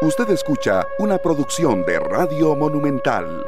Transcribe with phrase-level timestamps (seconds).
[0.00, 3.44] Usted escucha una producción de Radio Monumental.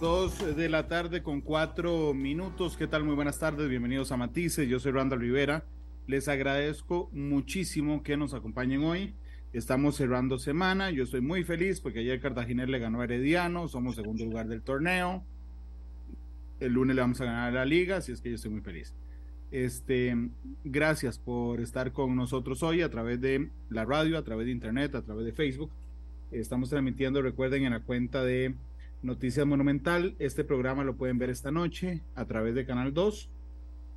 [0.00, 2.76] Dos de la tarde con cuatro minutos.
[2.76, 3.04] ¿Qué tal?
[3.04, 3.68] Muy buenas tardes.
[3.68, 4.68] Bienvenidos a Matices.
[4.68, 5.62] Yo soy Randall Rivera.
[6.08, 9.14] Les agradezco muchísimo que nos acompañen hoy.
[9.52, 10.90] Estamos cerrando semana.
[10.90, 13.68] Yo estoy muy feliz porque ayer Cartagena le ganó a Herediano.
[13.68, 15.22] Somos segundo lugar del torneo.
[16.58, 18.62] El lunes le vamos a ganar a la liga, así es que yo estoy muy
[18.62, 18.92] feliz.
[19.52, 20.16] Este,
[20.64, 24.94] gracias por estar con nosotros hoy a través de la radio, a través de internet,
[24.94, 25.70] a través de Facebook.
[26.30, 28.54] Estamos transmitiendo, recuerden, en la cuenta de
[29.02, 30.14] Noticias Monumental.
[30.18, 33.28] Este programa lo pueden ver esta noche a través de Canal 2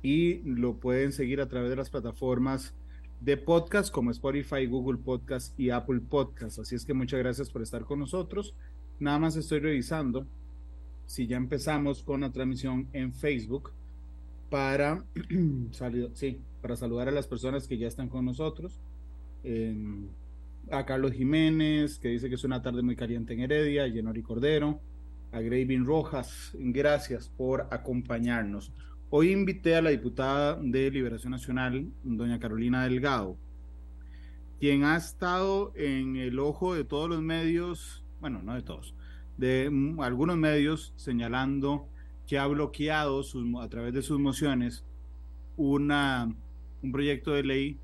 [0.02, 2.74] y lo pueden seguir a través de las plataformas
[3.22, 6.58] de podcast como Spotify, Google Podcast y Apple Podcast.
[6.58, 8.52] Así es que muchas gracias por estar con nosotros.
[9.00, 10.26] Nada más estoy revisando
[11.06, 13.72] si ya empezamos con la transmisión en Facebook
[14.50, 15.04] para,
[16.14, 18.80] sí, para saludar a las personas que ya están con nosotros.
[20.70, 24.22] a Carlos Jiménez, que dice que es una tarde muy caliente en Heredia, a Yenori
[24.22, 24.80] Cordero,
[25.32, 28.72] a Gravin Rojas, gracias por acompañarnos.
[29.10, 33.36] Hoy invité a la diputada de Liberación Nacional, doña Carolina Delgado,
[34.58, 38.94] quien ha estado en el ojo de todos los medios, bueno, no de todos,
[39.36, 41.86] de algunos medios señalando
[42.26, 43.22] que ha bloqueado
[43.60, 44.84] a través de sus mociones
[45.56, 46.34] una,
[46.82, 47.78] un proyecto de ley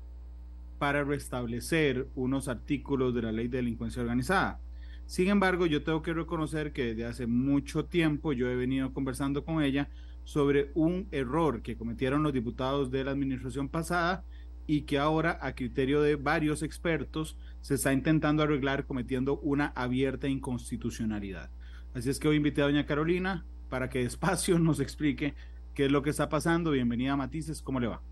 [0.79, 4.59] para restablecer unos artículos de la ley de delincuencia organizada.
[5.05, 9.45] Sin embargo, yo tengo que reconocer que desde hace mucho tiempo yo he venido conversando
[9.45, 9.89] con ella
[10.23, 14.23] sobre un error que cometieron los diputados de la administración pasada
[14.65, 20.27] y que ahora, a criterio de varios expertos, se está intentando arreglar cometiendo una abierta
[20.27, 21.49] inconstitucionalidad.
[21.93, 25.33] Así es que hoy invité a doña Carolina para que despacio nos explique
[25.73, 26.69] qué es lo que está pasando.
[26.69, 28.03] Bienvenida Matices, ¿cómo le va?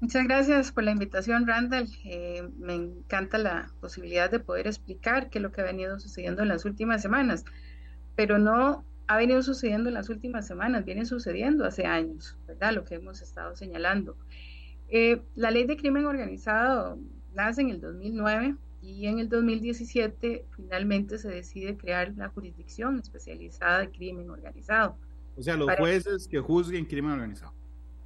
[0.00, 1.88] Muchas gracias por la invitación, Randall.
[2.04, 6.42] Eh, me encanta la posibilidad de poder explicar qué es lo que ha venido sucediendo
[6.42, 7.44] en las últimas semanas,
[8.16, 12.72] pero no ha venido sucediendo en las últimas semanas, viene sucediendo hace años, ¿verdad?
[12.72, 14.16] Lo que hemos estado señalando.
[14.88, 16.98] Eh, la ley de crimen organizado
[17.32, 18.56] nace en el 2009
[18.86, 24.96] y en el 2017 finalmente se decide crear la jurisdicción especializada de crimen organizado.
[25.36, 27.52] O sea, los jueces que juzguen crimen organizado.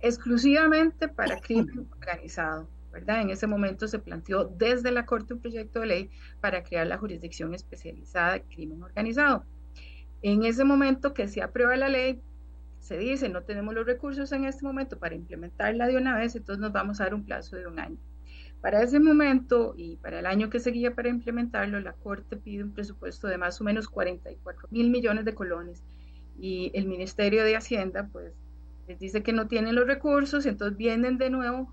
[0.00, 3.20] Exclusivamente para crimen organizado, ¿verdad?
[3.20, 6.96] En ese momento se planteó desde la Corte un proyecto de ley para crear la
[6.96, 9.44] jurisdicción especializada de crimen organizado.
[10.22, 12.22] En ese momento que se aprueba la ley,
[12.78, 16.60] se dice, no tenemos los recursos en este momento para implementarla de una vez, entonces
[16.62, 17.98] nos vamos a dar un plazo de un año.
[18.60, 22.72] Para ese momento y para el año que seguía para implementarlo, la Corte pide un
[22.72, 25.82] presupuesto de más o menos 44 mil millones de colones
[26.38, 28.32] y el Ministerio de Hacienda pues
[28.86, 31.72] les dice que no tienen los recursos, entonces vienen de nuevo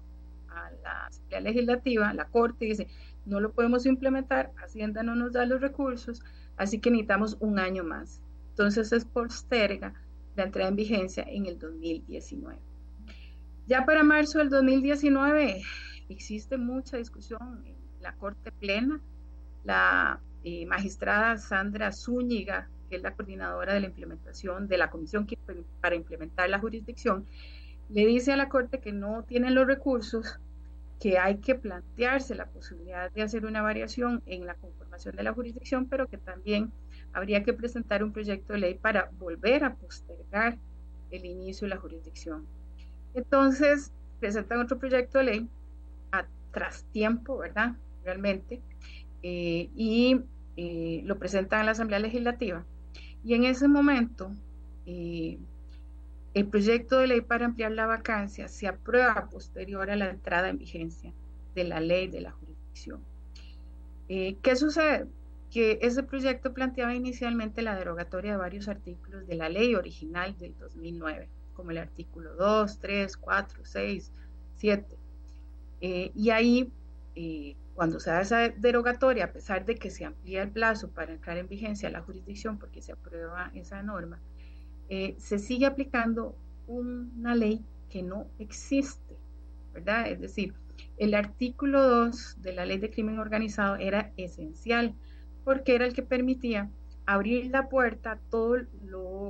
[0.49, 2.87] a la Asamblea Legislativa, la Corte dice,
[3.25, 6.23] no lo podemos implementar, Hacienda no nos da los recursos,
[6.55, 8.21] así que necesitamos un año más.
[8.51, 9.93] Entonces es posterga
[10.35, 12.59] la entrada en vigencia en el 2019.
[13.67, 15.61] Ya para marzo del 2019
[16.09, 18.99] existe mucha discusión en la Corte Plena.
[19.63, 25.27] La eh, magistrada Sandra Zúñiga, que es la coordinadora de la implementación de la comisión
[25.81, 27.25] para implementar la jurisdicción,
[27.89, 30.39] le dice a la Corte que no tienen los recursos,
[30.99, 35.33] que hay que plantearse la posibilidad de hacer una variación en la conformación de la
[35.33, 36.71] jurisdicción, pero que también
[37.13, 40.57] habría que presentar un proyecto de ley para volver a postergar
[41.11, 42.45] el inicio de la jurisdicción.
[43.13, 45.49] Entonces, presentan otro proyecto de ley
[46.11, 47.75] a trastiempo, ¿verdad?
[48.03, 48.61] Realmente,
[49.23, 50.21] eh, y
[50.55, 52.63] eh, lo presentan a la Asamblea Legislativa.
[53.23, 54.31] Y en ese momento,
[54.85, 55.37] eh,
[56.33, 60.59] el proyecto de ley para ampliar la vacancia se aprueba posterior a la entrada en
[60.59, 61.11] vigencia
[61.55, 63.01] de la ley de la jurisdicción.
[64.07, 65.05] ¿Qué sucede?
[65.51, 70.55] Que ese proyecto planteaba inicialmente la derogatoria de varios artículos de la ley original del
[70.57, 74.11] 2009, como el artículo 2, 3, 4, 6,
[74.57, 74.97] 7,
[75.81, 76.71] eh, y ahí,
[77.15, 81.13] eh, cuando se da esa derogatoria, a pesar de que se amplía el plazo para
[81.13, 84.19] entrar en vigencia la jurisdicción, porque se aprueba esa norma,
[84.89, 86.35] eh, se sigue aplicando
[86.67, 89.15] una ley que no existe,
[89.73, 90.09] ¿verdad?
[90.09, 90.53] Es decir,
[90.97, 94.95] el artículo 2 de la ley de crimen organizado era esencial
[95.43, 96.69] porque era el que permitía
[97.05, 98.65] abrir la puerta a toda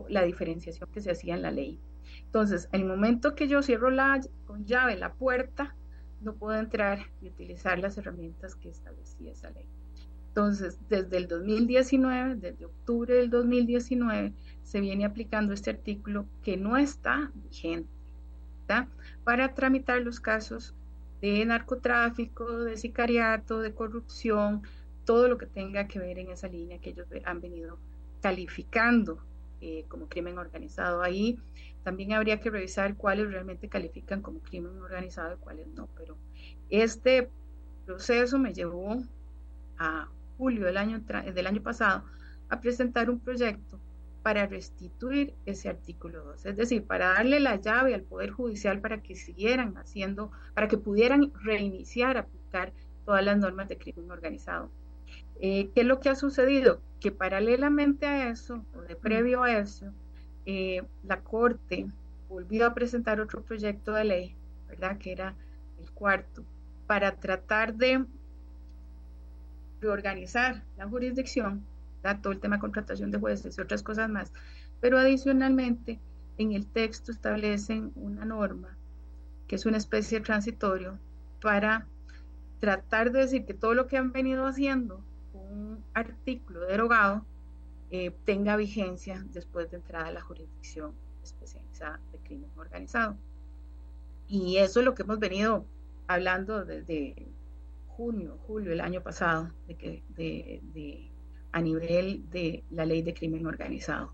[0.10, 1.80] la diferenciación que se hacía en la ley.
[2.26, 5.76] Entonces, el momento que yo cierro la, con llave la puerta,
[6.22, 9.66] no puedo entrar y utilizar las herramientas que establecía esa ley.
[10.30, 14.34] Entonces, desde el 2019, desde octubre del 2019,
[14.64, 17.90] se viene aplicando este artículo que no está vigente
[19.24, 20.76] para tramitar los casos
[21.22, 24.62] de narcotráfico, de sicariato, de corrupción,
[25.06, 27.80] todo lo que tenga que ver en esa línea que ellos han venido
[28.22, 29.20] calificando
[29.62, 31.02] eh, como crimen organizado.
[31.02, 31.40] Ahí
[31.84, 36.18] también habría que revisar cuáles realmente califican como crimen organizado y cuáles no, pero
[36.70, 37.30] este
[37.86, 39.02] proceso me llevó
[39.78, 42.04] a julio del año, del año pasado
[42.50, 43.80] a presentar un proyecto
[44.22, 49.02] para restituir ese artículo 2, es decir, para darle la llave al Poder Judicial para
[49.02, 52.74] que siguieran haciendo, para que pudieran reiniciar, aplicar
[53.06, 54.70] todas las normas de crimen organizado.
[55.40, 56.82] Eh, ¿Qué es lo que ha sucedido?
[57.00, 59.86] Que paralelamente a eso, o de previo a eso,
[60.46, 61.88] eh, la Corte
[62.30, 64.36] volvió a presentar otro proyecto de ley,
[64.68, 64.98] ¿verdad?
[64.98, 65.36] Que era
[65.80, 66.44] el cuarto,
[66.88, 68.06] para tratar de
[69.80, 71.64] reorganizar la jurisdicción,
[72.22, 74.32] todo el tema de contratación de jueces y otras cosas más,
[74.80, 76.00] pero adicionalmente
[76.38, 78.78] en el texto establecen una norma
[79.48, 80.98] que es una especie de transitorio
[81.42, 81.86] para
[82.60, 85.02] tratar de decir que todo lo que han venido haciendo
[85.52, 87.26] un artículo derogado
[87.90, 93.16] eh, tenga vigencia después de entrada a la jurisdicción especializada de crimen organizado.
[94.28, 95.66] Y eso es lo que hemos venido
[96.08, 97.16] hablando desde
[97.88, 101.10] junio, julio del año pasado, de que de,
[101.52, 104.12] a nivel de la ley de crimen organizado.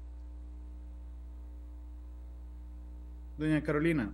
[3.38, 4.12] Doña Carolina,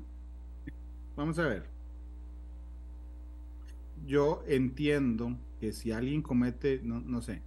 [1.15, 1.63] vamos a ver.
[4.07, 7.41] Yo entiendo que si alguien comete, no, no sé,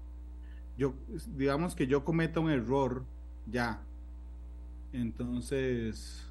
[0.76, 0.94] yo,
[1.36, 3.04] digamos que yo cometa un error,
[3.46, 3.82] ya,
[4.92, 6.28] entonces,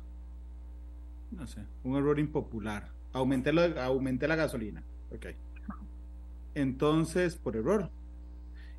[1.31, 5.27] no sé, un error impopular, aumenté, lo, aumenté la gasolina, ok.
[6.53, 7.89] Entonces, por error.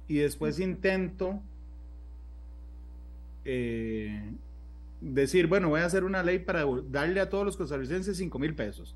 [0.07, 1.41] Y después intento
[3.45, 4.33] eh,
[5.01, 8.55] decir, bueno, voy a hacer una ley para darle a todos los costarricenses 5 mil
[8.55, 8.95] pesos.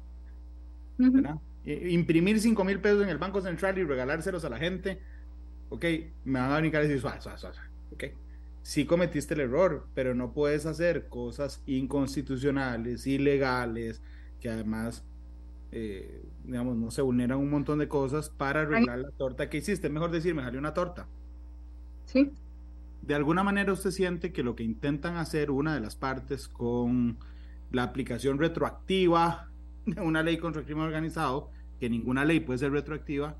[1.66, 1.86] ¿Verdad?
[1.88, 5.00] imprimir 5 mil pesos en el Banco Central y regalárselos a la gente,
[5.68, 5.84] ok,
[6.24, 7.56] me van a venir a decir, suave, suave, suave,
[7.92, 8.04] ok.
[8.62, 14.02] Sí cometiste el error, pero no puedes hacer cosas inconstitucionales, ilegales,
[14.40, 15.04] que además,
[15.70, 19.88] eh, digamos, no se vulneran un montón de cosas para arreglar la torta que hiciste.
[19.88, 21.06] Mejor decir, me salió una torta.
[22.06, 22.32] Sí.
[23.02, 27.18] De alguna manera usted siente que lo que intentan hacer una de las partes con
[27.70, 29.48] la aplicación retroactiva
[29.86, 31.50] de una ley contra el crimen organizado
[31.80, 33.36] que ninguna ley puede ser retroactiva,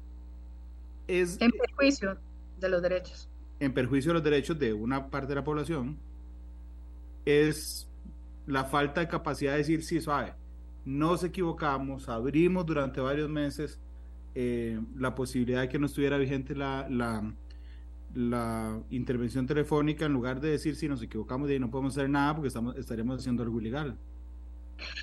[1.06, 1.40] es...
[1.40, 2.18] En perjuicio
[2.60, 3.28] de los derechos.
[3.60, 5.96] En perjuicio de los derechos de una parte de la población,
[7.24, 7.88] es
[8.46, 10.34] la falta de capacidad de decir, sí, suave,
[10.84, 13.80] nos equivocamos, abrimos durante varios meses
[14.34, 17.32] eh, la posibilidad de que no estuviera vigente la, la,
[18.14, 22.34] la, intervención telefónica en lugar de decir, si nos equivocamos y no podemos hacer nada
[22.34, 23.96] porque estamos, estaremos haciendo algo ilegal.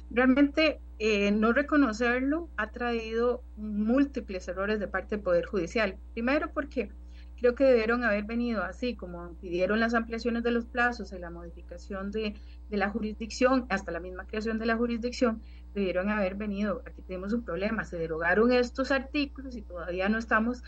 [0.10, 5.98] Realmente eh, no reconocerlo ha traído múltiples errores de parte del Poder Judicial.
[6.14, 6.90] Primero porque
[7.38, 11.30] creo que debieron haber venido así, como pidieron las ampliaciones de los plazos y la
[11.30, 12.36] modificación de,
[12.70, 15.42] de la jurisdicción, hasta la misma creación de la jurisdicción,
[15.74, 20.64] debieron haber venido, aquí tenemos un problema, se derogaron estos artículos y todavía no estamos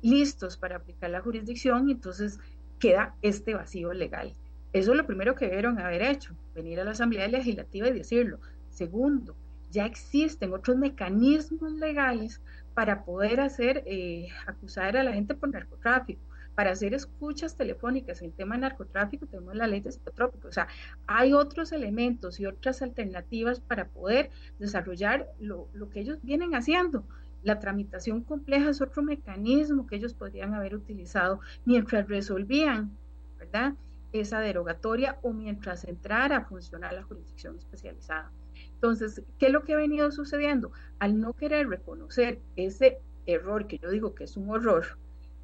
[0.00, 2.38] listos para aplicar la jurisdicción, entonces
[2.78, 4.34] queda este vacío legal.
[4.74, 8.40] Eso es lo primero que debieron haber hecho, venir a la Asamblea Legislativa y decirlo.
[8.70, 9.36] Segundo,
[9.70, 12.40] ya existen otros mecanismos legales
[12.74, 16.20] para poder hacer, eh, acusar a la gente por narcotráfico.
[16.56, 20.50] Para hacer escuchas telefónicas en tema de narcotráfico tenemos la ley de psicotrópicos.
[20.50, 20.66] O sea,
[21.06, 27.04] hay otros elementos y otras alternativas para poder desarrollar lo, lo que ellos vienen haciendo.
[27.44, 32.90] La tramitación compleja es otro mecanismo que ellos podrían haber utilizado mientras resolvían,
[33.38, 33.74] ¿verdad?
[34.14, 38.30] Esa derogatoria o mientras entrara a funcionar la jurisdicción especializada.
[38.74, 40.70] Entonces, ¿qué es lo que ha venido sucediendo?
[41.00, 44.98] Al no querer reconocer ese error, que yo digo que es un horror,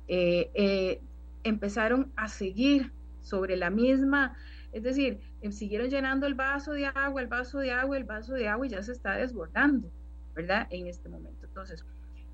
[0.07, 1.01] eh, eh,
[1.43, 4.37] empezaron a seguir sobre la misma,
[4.73, 8.35] es decir, em, siguieron llenando el vaso de agua, el vaso de agua, el vaso
[8.35, 9.91] de agua y ya se está desbordando,
[10.35, 10.69] ¿verdad?
[10.71, 11.45] En este momento.
[11.45, 11.85] Entonces,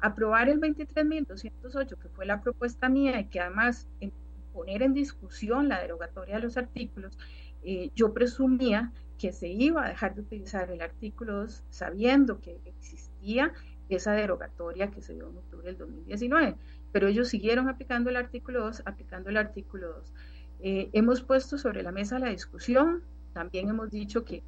[0.00, 4.11] aprobar el 23.208, que fue la propuesta mía y que además em,
[4.56, 7.18] poner en discusión la derogatoria de los artículos,
[7.62, 12.58] eh, yo presumía que se iba a dejar de utilizar el artículo 2 sabiendo que
[12.64, 13.52] existía
[13.90, 16.56] esa derogatoria que se dio en octubre del 2019,
[16.90, 20.12] pero ellos siguieron aplicando el artículo 2, aplicando el artículo 2.
[20.60, 23.02] Eh, hemos puesto sobre la mesa la discusión,
[23.34, 24.42] también hemos dicho que,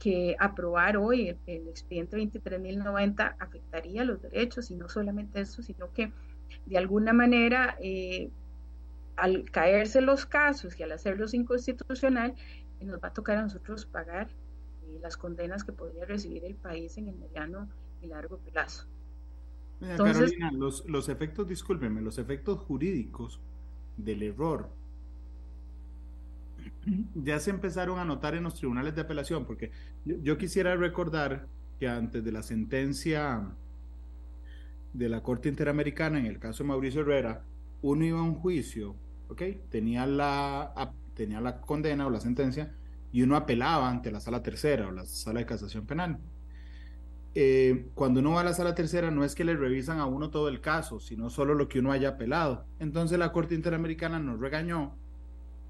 [0.00, 5.92] que aprobar hoy el, el expediente 23.090 afectaría los derechos y no solamente eso, sino
[5.92, 6.10] que
[6.66, 8.30] de alguna manera eh,
[9.16, 12.34] al caerse los casos y al hacerlos inconstitucional,
[12.80, 14.28] eh, nos va a tocar a nosotros pagar
[14.84, 17.68] eh, las condenas que podría recibir el país en el mediano
[18.00, 18.86] y largo plazo.
[19.80, 23.40] Carolina, los, los efectos, discúlpeme, los efectos jurídicos
[23.96, 24.68] del error
[27.14, 29.70] ya se empezaron a notar en los tribunales de apelación, porque
[30.04, 31.46] yo, quisiera recordar
[31.78, 33.48] que antes de la sentencia
[34.92, 37.44] de la Corte Interamericana, en el caso de Mauricio Herrera,
[37.82, 38.94] uno iba a un juicio,
[39.32, 39.42] ¿ok?
[39.70, 42.74] Tenía la, tenía la condena o la sentencia
[43.12, 46.18] y uno apelaba ante la sala tercera o la sala de casación penal.
[47.34, 50.30] Eh, cuando uno va a la sala tercera no es que le revisan a uno
[50.30, 52.66] todo el caso, sino solo lo que uno haya apelado.
[52.78, 54.96] Entonces la Corte Interamericana nos regañó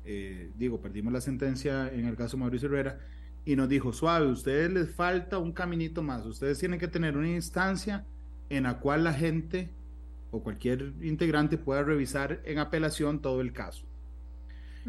[0.04, 2.98] eh, digo, perdimos la sentencia en el caso Mauricio Herrera,
[3.44, 7.28] y nos dijo, suave, ustedes les falta un caminito más, ustedes tienen que tener una
[7.28, 8.04] instancia
[8.48, 9.70] en la cual la gente
[10.32, 13.86] o cualquier integrante pueda revisar en apelación todo el caso.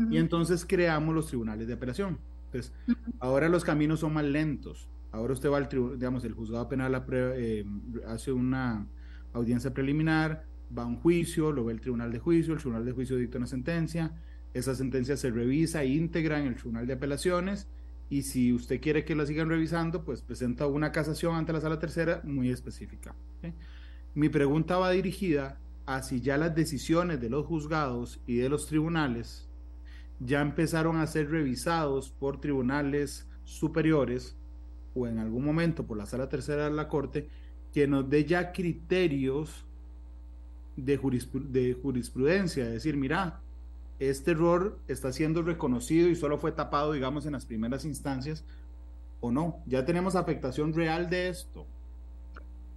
[0.09, 2.17] Y entonces creamos los tribunales de apelación.
[2.45, 2.73] Entonces,
[3.19, 4.89] ahora los caminos son más lentos.
[5.11, 7.63] Ahora usted va al tribunal, digamos, el juzgado penal eh,
[8.07, 8.87] hace una
[9.33, 10.45] audiencia preliminar,
[10.75, 13.37] va a un juicio, lo ve el tribunal de juicio, el tribunal de juicio dicta
[13.37, 14.13] una sentencia,
[14.53, 17.67] esa sentencia se revisa íntegra en el Tribunal de Apelaciones
[18.09, 21.79] y si usted quiere que la sigan revisando, pues presenta una casación ante la sala
[21.79, 23.15] tercera muy específica.
[24.15, 28.67] Mi pregunta va dirigida a si ya las decisiones de los juzgados y de los
[28.67, 29.47] tribunales
[30.19, 34.37] ya empezaron a ser revisados por tribunales superiores
[34.95, 37.27] o en algún momento por la sala tercera de la Corte
[37.73, 39.65] que nos dé ya criterios
[40.77, 40.97] de,
[41.49, 43.41] de jurisprudencia, es decir, mira,
[43.99, 48.43] este error está siendo reconocido y solo fue tapado, digamos, en las primeras instancias,
[49.21, 49.61] o no?
[49.65, 51.65] ¿Ya tenemos afectación real de esto?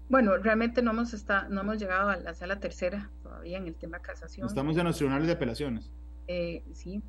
[0.09, 3.75] Bueno, realmente no hemos, está, no hemos llegado a la sala tercera todavía en el
[3.75, 4.47] tema casación.
[4.47, 5.91] Estamos en los tribunales de apelaciones.
[6.29, 7.03] Eh, sí,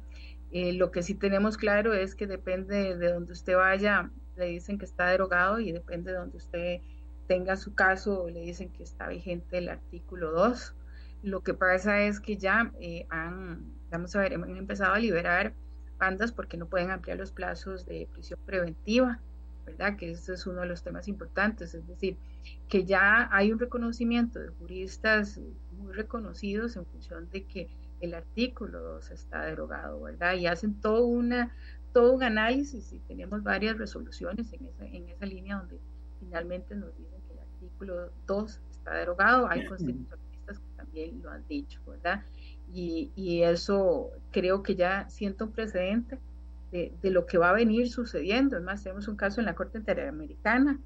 [0.52, 4.78] eh, lo que sí tenemos claro es que depende de donde usted vaya, le dicen
[4.78, 6.82] que está derogado y depende de donde usted
[7.28, 10.76] tenga su caso, le dicen que está vigente el artículo 2.
[11.24, 15.54] Lo que pasa es que ya eh, han, vamos a ver, han empezado a liberar
[15.98, 19.20] bandas porque no pueden ampliar los plazos de prisión preventiva,
[19.68, 19.98] ¿verdad?
[19.98, 22.18] Que ese es uno de los temas importantes, es decir,
[22.70, 25.40] que ya hay un reconocimiento de juristas
[25.78, 27.70] muy reconocidos en función de que
[28.00, 30.36] el artículo 2 está derogado, ¿verdad?
[30.36, 31.54] Y hacen todo, una,
[31.94, 35.80] todo un análisis y tenemos varias resoluciones en esa, en esa línea donde
[36.20, 40.28] finalmente nos dicen que el artículo 2 está derogado, hay constituciones
[40.78, 42.24] también lo han dicho, ¿verdad?
[42.74, 46.18] Y, y eso creo que ya siento un precedente
[46.72, 48.58] de, de, lo que va a venir sucediendo.
[48.58, 50.80] Es más, tenemos un caso en la Corte Interamericana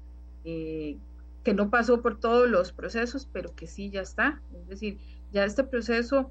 [0.44, 0.98] eh,
[1.44, 4.40] que no pasó por todos los procesos, pero que sí ya está.
[4.54, 4.98] Es decir,
[5.32, 6.30] ya este proceso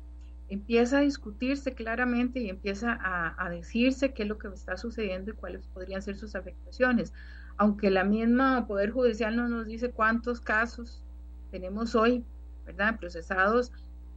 [0.50, 5.32] empieza a discutirse claramente y empieza a, a, decirse qué es lo que está sucediendo
[5.32, 7.14] y cuáles podrían ser sus afectaciones.
[7.58, 11.04] Aunque la misma Poder Judicial no nos dice cuántos casos
[11.52, 12.24] tenemos hoy,
[12.66, 12.98] ¿verdad?
[13.00, 13.72] Procesados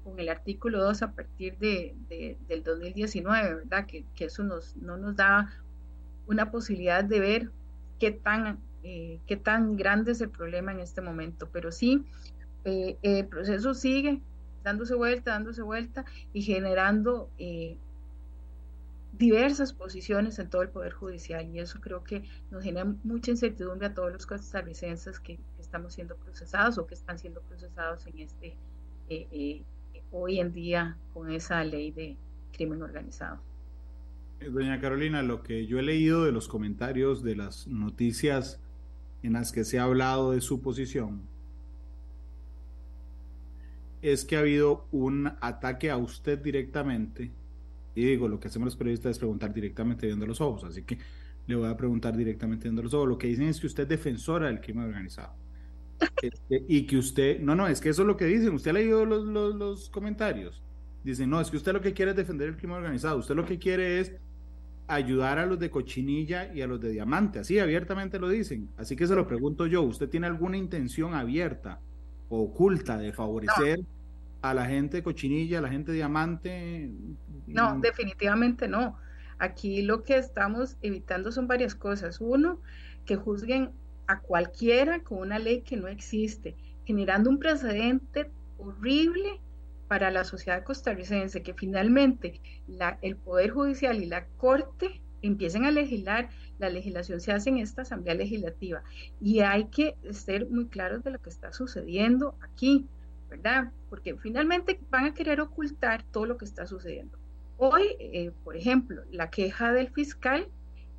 [0.04, 1.96] con el artículo 2 a partir de,
[2.46, 3.86] del 2019, ¿verdad?
[3.86, 5.50] Que, eso nos, no nos da
[6.26, 7.50] una posibilidad de ver
[7.98, 12.04] qué tan, eh, qué tan grande es el problema en este momento, pero sí,
[12.64, 14.20] eh, el proceso sigue
[14.62, 17.76] dándose vuelta, dándose vuelta y generando eh,
[19.12, 23.86] diversas posiciones en todo el Poder Judicial y eso creo que nos genera mucha incertidumbre
[23.86, 28.56] a todos los costarricenses que, estamos siendo procesados o que están siendo procesados en este
[29.08, 29.62] eh,
[30.12, 32.16] hoy en día con esa ley de
[32.52, 33.40] crimen organizado.
[34.40, 38.60] Eh, doña Carolina, lo que yo he leído de los comentarios de las noticias
[39.22, 41.22] en las que se ha hablado de su posición
[44.02, 47.32] es que ha habido un ataque a usted directamente
[47.94, 50.98] y digo, lo que hacemos los periodistas es preguntar directamente viendo los ojos, así que
[51.46, 53.08] le voy a preguntar directamente viendo los ojos.
[53.08, 55.32] Lo que dicen es que usted es defensora del crimen organizado.
[56.22, 58.54] Este, y que usted, no, no, es que eso es lo que dicen.
[58.54, 60.62] Usted ha leído los, los, los comentarios.
[61.02, 63.18] Dicen, no, es que usted lo que quiere es defender el crimen organizado.
[63.18, 64.12] Usted lo que quiere es
[64.86, 67.38] ayudar a los de cochinilla y a los de diamante.
[67.38, 68.68] Así abiertamente lo dicen.
[68.76, 71.80] Así que se lo pregunto yo, ¿usted tiene alguna intención abierta
[72.28, 73.80] o oculta de favorecer
[74.42, 76.90] a la gente cochinilla, a la gente diamante?
[77.46, 78.98] No, definitivamente no.
[79.38, 82.18] Aquí lo que estamos evitando son varias cosas.
[82.20, 82.60] Uno,
[83.04, 83.70] que juzguen
[84.06, 89.40] a cualquiera con una ley que no existe, generando un precedente horrible
[89.88, 92.40] para la sociedad costarricense, que finalmente
[93.02, 97.82] el Poder Judicial y la Corte empiecen a legislar, la legislación se hace en esta
[97.82, 98.82] Asamblea Legislativa
[99.20, 102.86] y hay que ser muy claros de lo que está sucediendo aquí.
[103.34, 103.72] ¿verdad?
[103.90, 107.18] Porque finalmente van a querer ocultar todo lo que está sucediendo.
[107.56, 110.48] Hoy, eh, por ejemplo, la queja del fiscal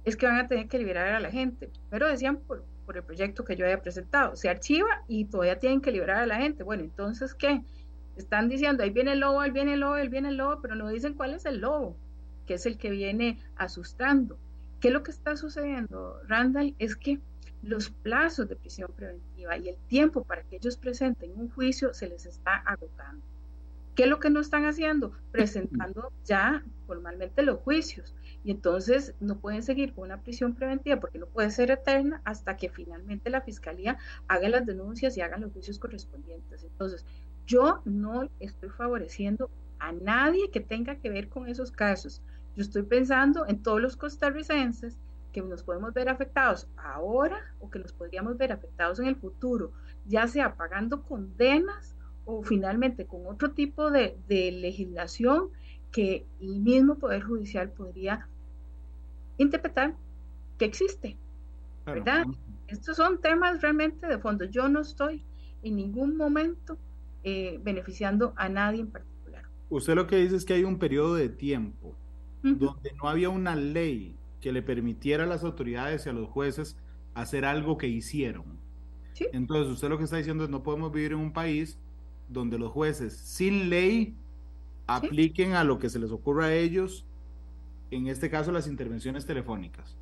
[0.03, 3.03] es que van a tener que liberar a la gente, pero decían por, por el
[3.03, 4.35] proyecto que yo haya presentado.
[4.35, 6.63] Se archiva y todavía tienen que liberar a la gente.
[6.63, 7.61] Bueno, entonces, ¿qué?
[8.15, 10.75] Están diciendo, ahí viene el lobo, ahí viene el lobo, ahí viene el lobo, pero
[10.75, 11.97] no dicen cuál es el lobo,
[12.45, 14.37] que es el que viene asustando.
[14.79, 16.75] ¿Qué es lo que está sucediendo, Randall?
[16.79, 17.19] Es que
[17.61, 22.07] los plazos de prisión preventiva y el tiempo para que ellos presenten un juicio se
[22.07, 23.25] les está agotando.
[23.95, 25.13] ¿Qué es lo que no están haciendo?
[25.31, 28.13] Presentando ya formalmente los juicios.
[28.45, 32.55] Y entonces no pueden seguir con una prisión preventiva porque no puede ser eterna hasta
[32.55, 33.97] que finalmente la fiscalía
[34.27, 36.63] haga las denuncias y haga los juicios correspondientes.
[36.63, 37.05] Entonces,
[37.47, 39.49] yo no estoy favoreciendo
[39.79, 42.21] a nadie que tenga que ver con esos casos.
[42.55, 44.97] Yo estoy pensando en todos los costarricenses
[45.33, 49.73] que nos podemos ver afectados ahora o que nos podríamos ver afectados en el futuro,
[50.05, 55.49] ya sea pagando condenas o finalmente con otro tipo de, legislación
[55.91, 58.27] que el mismo Poder Judicial podría
[59.37, 59.95] interpretar
[60.57, 61.17] que existe.
[61.85, 62.25] ¿Verdad?
[62.67, 64.45] Estos son temas realmente de fondo.
[64.45, 65.23] Yo no estoy
[65.61, 66.77] en ningún momento
[67.23, 69.43] eh, beneficiando a nadie en particular.
[69.69, 71.95] Usted lo que dice es que hay un periodo de tiempo
[72.41, 76.77] donde no había una ley que le permitiera a las autoridades y a los jueces
[77.15, 78.59] hacer algo que hicieron.
[79.31, 81.79] Entonces, usted lo que está diciendo es no podemos vivir en un país
[82.29, 84.15] donde los jueces sin ley
[84.85, 87.05] apliquen a lo que se les ocurra a ellos,
[87.95, 89.95] en este caso las intervenciones telefónicas.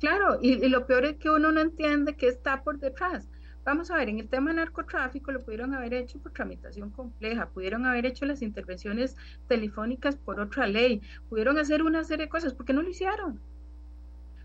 [0.00, 3.28] Claro, y, lo peor es que uno no entiende qué está por detrás.
[3.64, 7.86] Vamos a ver, en el tema narcotráfico lo pudieron haber hecho por tramitación compleja, pudieron
[7.86, 9.16] haber hecho las intervenciones
[9.48, 13.40] telefónicas por otra ley, pudieron hacer una serie de cosas, ¿por qué no lo hicieron?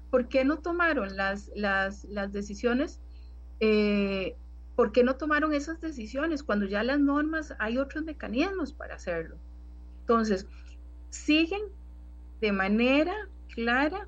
[0.10, 3.01] ¿Por qué no tomaron las, las, las decisiones
[3.60, 4.36] eh,
[4.79, 9.36] ¿Por qué no tomaron esas decisiones cuando ya las normas hay otros mecanismos para hacerlo?
[10.00, 10.48] Entonces,
[11.10, 11.60] siguen
[12.41, 13.15] de manera
[13.53, 14.08] clara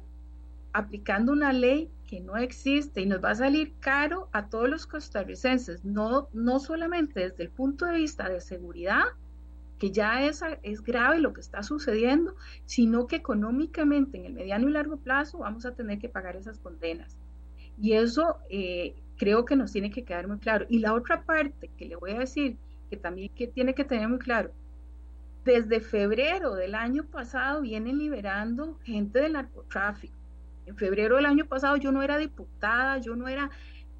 [0.74, 4.86] aplicando una ley que no existe y nos va a salir caro a todos los
[4.86, 9.04] costarricenses, no, no solamente desde el punto de vista de seguridad,
[9.80, 14.70] que ya es, es grave lo que está sucediendo, sino que económicamente en el mediano
[14.70, 17.18] y largo plazo vamos a tener que pagar esas condenas.
[17.82, 20.66] Y eso eh, creo que nos tiene que quedar muy claro.
[20.70, 22.58] Y la otra parte que le voy a decir,
[22.90, 24.52] que también que tiene que tener muy claro,
[25.44, 30.14] desde febrero del año pasado vienen liberando gente del narcotráfico.
[30.66, 33.50] En febrero del año pasado yo no era diputada, yo no era,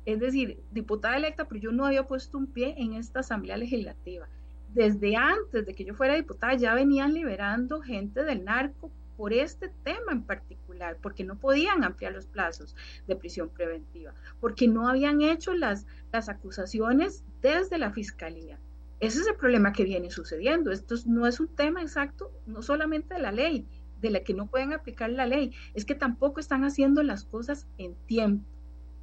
[0.06, 4.28] es decir, diputada electa, pero yo no había puesto un pie en esta asamblea legislativa.
[4.74, 9.70] Desde antes de que yo fuera diputada ya venían liberando gente del narco por este
[9.84, 12.76] tema en particular, porque no podían ampliar los plazos
[13.08, 18.58] de prisión preventiva, porque no habían hecho las, las acusaciones desde la fiscalía.
[19.02, 20.72] Ese es el problema que viene sucediendo.
[20.72, 23.68] Esto no es un tema exacto, no solamente de la ley,
[24.00, 27.68] de la que no pueden aplicar la ley, es que tampoco están haciendo las cosas
[27.80, 28.46] en tiempo.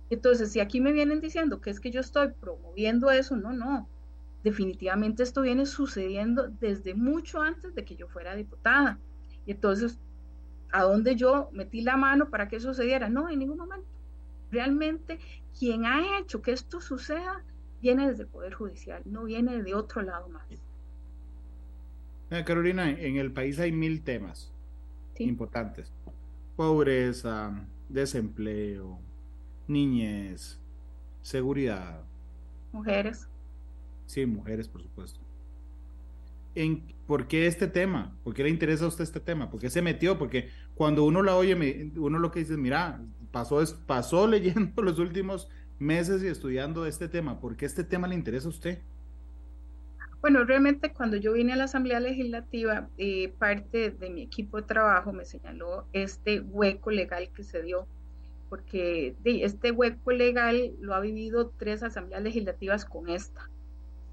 [0.09, 3.89] Entonces, si aquí me vienen diciendo que es que yo estoy promoviendo eso, no, no.
[4.45, 9.01] Definitivamente esto viene sucediendo desde mucho antes de que yo fuera diputada.
[9.47, 9.99] Y entonces
[10.71, 13.09] a dónde yo metí la mano para que eso sucediera.
[13.09, 13.89] No, en ningún momento.
[14.51, 15.19] Realmente
[15.59, 17.45] quien ha hecho que esto suceda
[17.81, 20.45] viene desde el Poder Judicial, no viene de otro lado más.
[22.45, 24.53] Carolina, en el país hay mil temas
[25.19, 25.91] importantes.
[26.57, 28.99] Pobreza, desempleo,
[29.67, 30.61] niñez,
[31.23, 32.05] seguridad.
[32.73, 33.29] Mujeres.
[34.07, 35.21] Sí, mujeres, por supuesto.
[37.07, 38.17] ¿por qué este tema?
[38.25, 39.51] ¿Por qué le interesa a usted este tema?
[39.51, 40.19] ¿Por qué se metió?
[40.19, 45.49] Porque cuando uno la oye, uno lo que dice, mira, pasó, pasó leyendo los últimos
[45.79, 47.41] meses y estudiando este tema.
[47.41, 48.79] ¿Por qué este tema le interesa a usted?
[50.21, 54.65] Bueno, realmente cuando yo vine a la Asamblea Legislativa, eh, parte de mi equipo de
[54.65, 57.87] trabajo me señaló este hueco legal que se dio,
[58.49, 63.49] porque este hueco legal lo ha vivido tres asambleas legislativas con esta,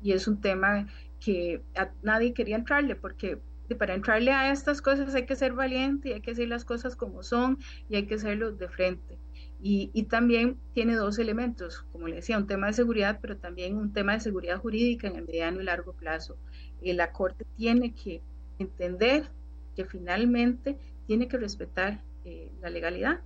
[0.03, 0.87] y es un tema
[1.19, 1.63] que
[2.03, 3.39] nadie quería entrarle, porque
[3.79, 6.95] para entrarle a estas cosas hay que ser valiente y hay que decir las cosas
[6.95, 7.57] como son
[7.89, 9.17] y hay que hacerlo de frente.
[9.67, 13.93] Y, también tiene dos elementos, como le decía, un tema de seguridad, pero también un
[13.93, 16.37] tema de seguridad jurídica en el mediano y largo plazo.
[16.83, 18.21] y la Corte tiene que
[18.59, 19.31] entender
[19.75, 23.21] que finalmente tiene que respetar eh, la legalidad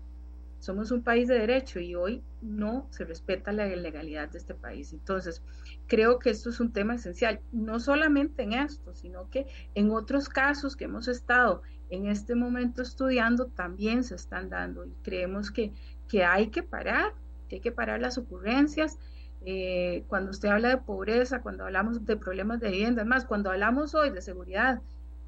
[0.60, 4.92] somos un país de derecho y hoy no se respeta la legalidad de este país.
[4.94, 5.42] Entonces,
[5.88, 10.28] creo que esto es un tema esencial, no solamente en esto, sino que en otros
[10.28, 15.74] casos que hemos estado en este momento estudiando también se están dando y creemos que,
[16.10, 17.14] que hay que parar,
[17.48, 18.98] que hay que parar las ocurrencias.
[19.46, 23.96] Eh, cuando usted habla de pobreza, cuando hablamos de problemas de vivienda, más cuando hablamos
[23.96, 24.82] hoy de seguridad,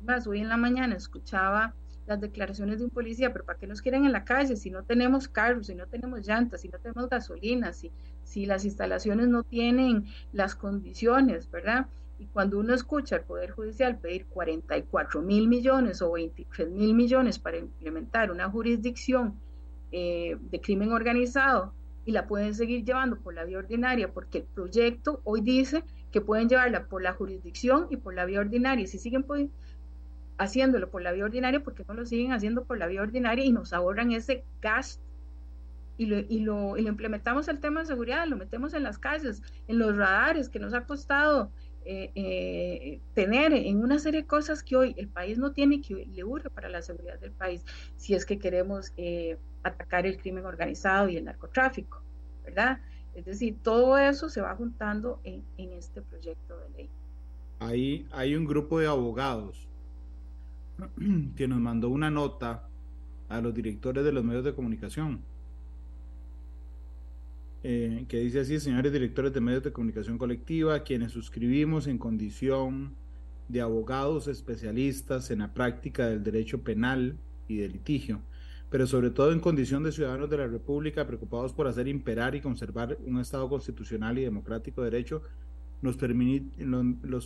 [0.03, 1.73] más hoy en la mañana escuchaba
[2.07, 4.83] las declaraciones de un policía, pero ¿para qué nos quieren en la calle si no
[4.83, 7.91] tenemos carros, si no tenemos llantas, si no tenemos gasolina, si,
[8.23, 11.85] si las instalaciones no tienen las condiciones, ¿verdad?
[12.19, 17.39] Y cuando uno escucha al Poder Judicial pedir 44 mil millones o 23 mil millones
[17.39, 19.35] para implementar una jurisdicción
[19.91, 21.73] eh, de crimen organizado
[22.05, 26.21] y la pueden seguir llevando por la vía ordinaria, porque el proyecto hoy dice que
[26.21, 28.87] pueden llevarla por la jurisdicción y por la vía ordinaria.
[28.87, 29.25] Si siguen
[30.37, 33.45] haciéndolo por la vía ordinaria, ¿por qué no lo siguen haciendo por la vía ordinaria
[33.45, 35.03] y nos ahorran ese gasto?
[35.97, 38.97] Y lo, y, lo, y lo implementamos el tema de seguridad, lo metemos en las
[38.97, 41.51] calles, en los radares, que nos ha costado
[41.83, 46.05] eh, eh, tener en una serie de cosas que hoy el país no tiene que
[46.05, 47.65] le urge para la seguridad del país,
[47.97, 52.01] si es que queremos eh, atacar el crimen organizado y el narcotráfico,
[52.45, 52.79] ¿verdad?
[53.15, 56.89] Es decir, todo eso se va juntando en, en este proyecto de ley.
[57.59, 59.67] Ahí hay un grupo de abogados
[61.35, 62.67] que nos mandó una nota
[63.27, 65.21] a los directores de los medios de comunicación,
[67.63, 72.95] eh, que dice así, señores directores de medios de comunicación colectiva, quienes suscribimos en condición
[73.49, 78.21] de abogados especialistas en la práctica del derecho penal y de litigio,
[78.71, 82.41] pero sobre todo en condición de ciudadanos de la República preocupados por hacer imperar y
[82.41, 85.21] conservar un Estado constitucional y democrático de derecho,
[85.81, 85.97] nos,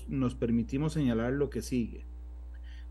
[0.10, 2.06] nos permitimos señalar lo que sigue.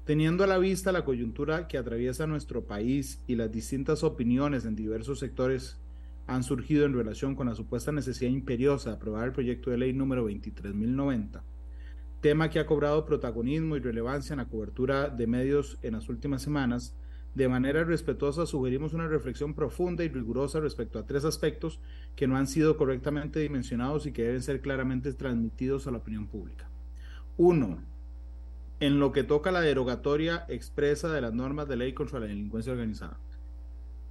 [0.06, 4.76] Teniendo a la vista la coyuntura que atraviesa nuestro país y las distintas opiniones en
[4.76, 5.78] diversos sectores
[6.26, 9.92] han surgido en relación con la supuesta necesidad imperiosa de aprobar el proyecto de ley
[9.92, 11.42] número 23.090,
[12.20, 16.42] tema que ha cobrado protagonismo y relevancia en la cobertura de medios en las últimas
[16.42, 16.96] semanas,
[17.34, 21.80] de manera respetuosa sugerimos una reflexión profunda y rigurosa respecto a tres aspectos
[22.14, 26.28] que no han sido correctamente dimensionados y que deben ser claramente transmitidos a la opinión
[26.28, 26.70] pública.
[27.36, 27.82] Uno,
[28.78, 32.72] en lo que toca la derogatoria expresa de las normas de ley contra la delincuencia
[32.72, 33.18] organizada.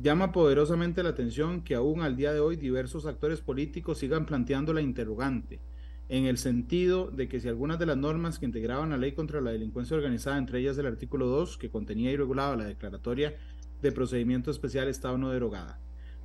[0.04, 4.74] Llama poderosamente la atención que aún al día de hoy diversos actores políticos sigan planteando
[4.74, 5.62] la interrogante
[6.10, 9.40] en el sentido de que si algunas de las normas que integraban la ley contra
[9.40, 13.38] la delincuencia organizada, entre ellas el artículo 2, que contenía y regulaba la declaratoria
[13.82, 15.80] de procedimiento especial, estaba no derogada.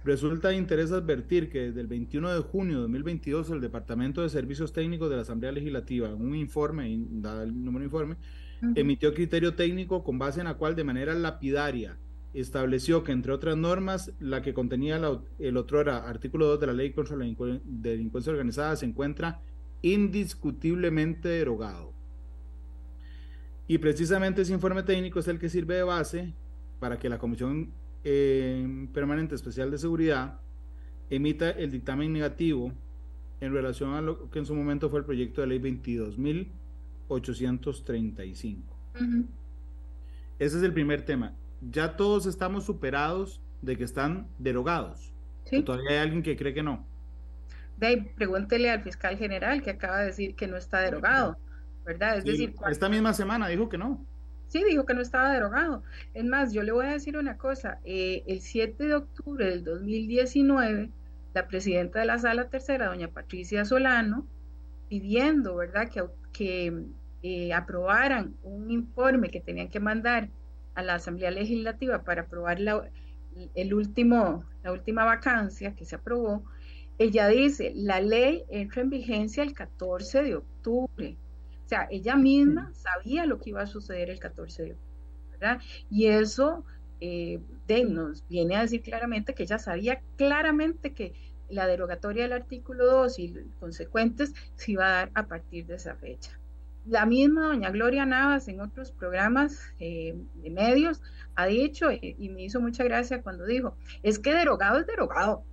[0.04, 4.28] Resulta de interés advertir que desde el 21 de junio de 2022 el Departamento de
[4.28, 8.16] Servicios Técnicos de la Asamblea Legislativa, en un informe, dado el número de informe,
[8.74, 11.96] emitió criterio técnico con base en la cual de manera lapidaria
[12.34, 15.00] estableció que entre otras normas, la que contenía
[15.38, 17.26] el otro era artículo 2 de la ley contra la
[17.64, 19.40] delincuencia organizada se encuentra
[19.82, 21.92] indiscutiblemente derogado.
[23.66, 26.34] Y precisamente ese informe técnico es el que sirve de base
[26.80, 27.70] para que la Comisión
[28.04, 30.38] eh, Permanente Especial de Seguridad
[31.10, 32.72] emita el dictamen negativo
[33.40, 38.56] en relación a lo que en su momento fue el proyecto de ley 22.835.
[40.38, 41.34] Ese es el primer tema.
[41.60, 45.12] Ya todos estamos superados de que están derogados.
[45.64, 46.84] Todavía hay alguien que cree que no
[47.78, 51.38] de pregúntele al fiscal general que acaba de decir que no está derogado,
[51.84, 52.18] ¿verdad?
[52.18, 54.04] Es decir, esta misma semana dijo que no.
[54.48, 55.82] Sí, dijo que no estaba derogado.
[56.14, 57.78] Es más, yo le voy a decir una cosa.
[57.84, 60.90] Eh, el 7 de octubre del 2019,
[61.34, 64.26] la presidenta de la Sala Tercera, doña Patricia Solano,
[64.88, 66.86] pidiendo, ¿verdad?, que, que
[67.22, 70.30] eh, aprobaran un informe que tenían que mandar
[70.78, 72.88] a la Asamblea Legislativa para aprobar la,
[73.56, 76.44] el último, la última vacancia que se aprobó,
[76.98, 81.16] ella dice, la ley entra en vigencia el 14 de octubre.
[81.64, 85.60] O sea, ella misma sabía lo que iba a suceder el 14 de octubre, ¿verdad?
[85.90, 86.64] Y eso
[87.00, 87.40] eh,
[87.88, 91.12] nos viene a decir claramente que ella sabía claramente que
[91.48, 95.96] la derogatoria del artículo 2 y consecuentes se iba a dar a partir de esa
[95.96, 96.38] fecha.
[96.88, 101.02] La misma doña Gloria Navas en otros programas eh, de medios
[101.34, 105.44] ha dicho, y me hizo mucha gracia cuando dijo, es que derogado es derogado,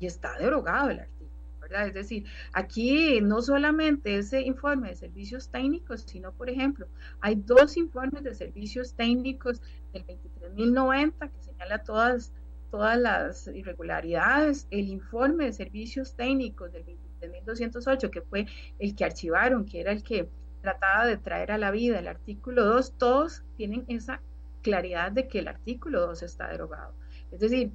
[0.00, 1.30] y está derogado el artículo,
[1.60, 1.88] ¿verdad?
[1.88, 6.86] Es decir, aquí no solamente ese informe de servicios técnicos, sino, por ejemplo,
[7.20, 9.60] hay dos informes de servicios técnicos
[9.92, 12.32] del 23.090 que señala todas,
[12.70, 16.84] todas las irregularidades, el informe de servicios técnicos del
[17.20, 18.46] 23.208, que fue
[18.78, 20.28] el que archivaron, que era el que
[20.60, 24.20] trataba de traer a la vida el artículo 2, todos tienen esa
[24.62, 26.94] claridad de que el artículo 2 está derogado.
[27.30, 27.72] Es decir,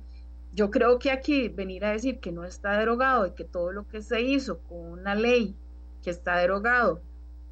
[0.54, 3.88] yo creo que aquí venir a decir que no está derogado y que todo lo
[3.88, 5.56] que se hizo con una ley
[6.04, 7.02] que está derogado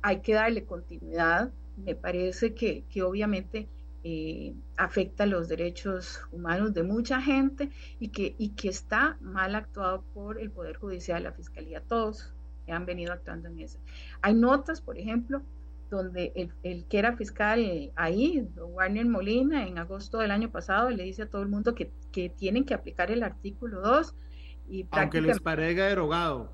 [0.01, 3.67] hay que darle continuidad, me parece que, que obviamente
[4.03, 10.03] eh, afecta los derechos humanos de mucha gente y que, y que está mal actuado
[10.13, 12.33] por el Poder Judicial, la Fiscalía, todos
[12.71, 13.79] han venido actuando en eso.
[14.21, 15.41] Hay notas, por ejemplo,
[15.89, 21.03] donde el, el, que era fiscal ahí, Warner Molina, en agosto del año pasado, le
[21.03, 24.15] dice a todo el mundo que, que tienen que aplicar el artículo 2.
[24.69, 26.53] Y Aunque les parezca derogado.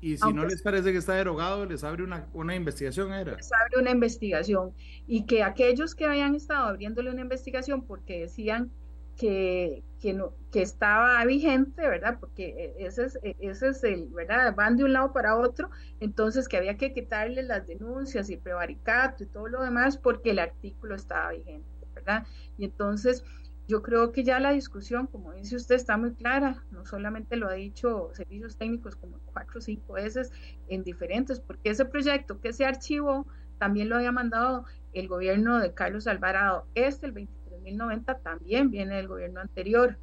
[0.00, 3.34] Y si no les parece que está derogado, les abre una, una investigación, ¿era?
[3.34, 4.72] Les abre una investigación.
[5.06, 8.70] Y que aquellos que habían estado abriéndole una investigación porque decían
[9.18, 12.18] que, que, no, que estaba vigente, ¿verdad?
[12.20, 14.54] Porque e, ese es, e, ese es el, ¿verdad?
[14.54, 18.40] Van de un lado para otro, entonces que había que quitarle las denuncias y el
[18.40, 22.24] prevaricato y todo lo demás porque el artículo estaba vigente, ¿verdad?
[22.56, 23.24] Y entonces
[23.68, 27.48] yo creo que ya la discusión, como dice usted, está muy clara, no solamente lo
[27.48, 30.32] ha dicho servicios técnicos como cuatro o cinco veces
[30.68, 33.26] en diferentes, porque ese proyecto que se archivó
[33.58, 37.38] también lo había mandado el gobierno de Carlos Alvarado, este el 20
[37.76, 39.98] 90 también viene del gobierno anterior,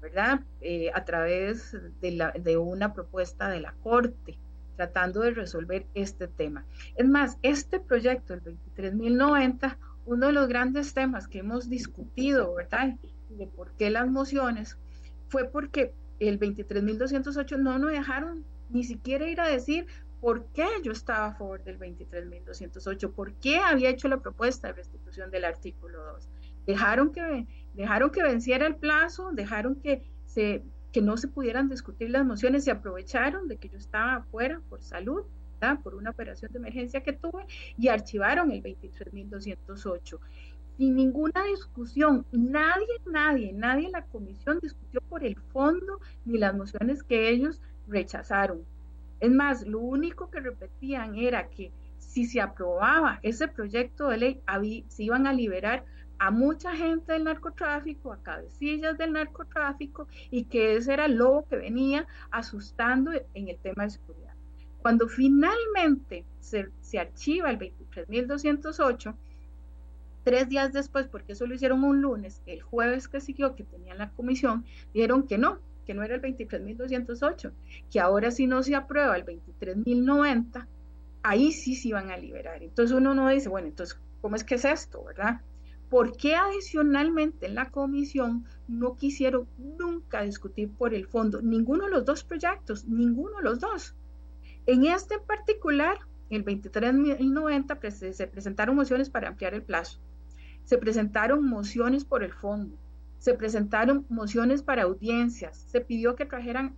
[0.00, 0.40] ¿verdad?
[0.60, 4.38] Eh, a través de, la, de una propuesta de la Corte
[4.76, 6.64] tratando de resolver este tema.
[6.94, 9.76] Es más, este proyecto, el 23.090,
[10.08, 12.96] uno de los grandes temas que hemos discutido, ¿verdad?
[13.30, 14.78] De por qué las mociones,
[15.28, 19.86] fue porque el 23.208 no nos dejaron ni siquiera ir a decir
[20.20, 24.74] por qué yo estaba a favor del 23.208, por qué había hecho la propuesta de
[24.74, 26.28] restitución del artículo 2
[26.68, 32.10] dejaron que, dejaron que venciera el plazo, dejaron que, se, que no se pudieran discutir
[32.10, 35.24] las mociones, se aprovecharon de que yo estaba afuera por salud,
[35.82, 37.44] por una operación de emergencia que tuve,
[37.76, 40.18] y archivaron el 23.208
[40.76, 42.24] sin ninguna discusión.
[42.30, 47.60] Nadie, nadie, nadie en la comisión discutió por el fondo ni las mociones que ellos
[47.88, 48.62] rechazaron.
[49.18, 54.84] Es más, lo único que repetían era que si se aprobaba ese proyecto de ley,
[54.86, 55.84] se iban a liberar
[56.20, 61.44] a mucha gente del narcotráfico, a cabecillas del narcotráfico, y que ese era el lobo
[61.48, 64.27] que venía asustando en el tema de seguridad.
[64.88, 69.14] Cuando finalmente se, archiva el 23.208,
[70.24, 73.98] tres días después, porque eso lo hicieron un lunes, el jueves que siguió, que tenían
[73.98, 77.52] la comisión, dijeron que no, que no era el 23.208,
[77.90, 80.66] que ahora si no se aprueba el 23.090,
[81.22, 82.62] ahí sí se iban a liberar.
[82.62, 85.42] Entonces uno no dice, bueno, entonces, ¿cómo es que es esto, verdad?
[85.90, 91.90] ¿Por qué adicionalmente en la comisión no quisieron nunca discutir por el fondo ninguno de
[91.90, 93.94] los dos proyectos, ninguno de los dos?
[94.68, 95.96] En este particular,
[96.28, 99.98] el 23.090 se presentaron mociones para ampliar el plazo,
[100.62, 102.76] se presentaron mociones por el fondo,
[103.16, 106.76] se presentaron mociones para audiencias, se pidió que trajeran,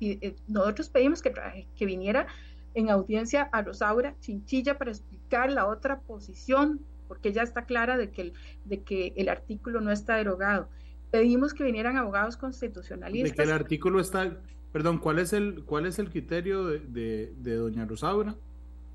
[0.00, 1.32] eh, nosotros pedimos que,
[1.74, 2.26] que viniera
[2.74, 8.10] en audiencia a Rosaura Chinchilla para explicar la otra posición porque ya está clara de
[8.10, 8.32] que el,
[8.66, 10.68] de que el artículo no está derogado.
[11.10, 13.30] Pedimos que vinieran abogados constitucionalistas.
[13.30, 14.36] De que el artículo está,
[14.72, 18.34] perdón, ¿cuál es el, cuál es el criterio de, de, doña Rosaura?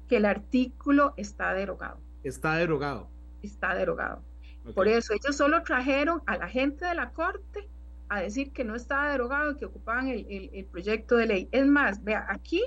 [0.08, 1.98] Que el artículo está derogado.
[2.24, 3.08] Está derogado.
[3.42, 4.22] Está derogado.
[4.76, 7.68] Por eso ellos solo trajeron a la gente de la Corte
[8.08, 11.50] a decir que no estaba derogado y que ocupaban el, el, el proyecto de ley.
[11.52, 12.62] Es más, vea, aquí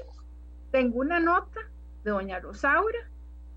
[0.70, 1.60] tengo una nota
[2.04, 2.98] de doña Rosaura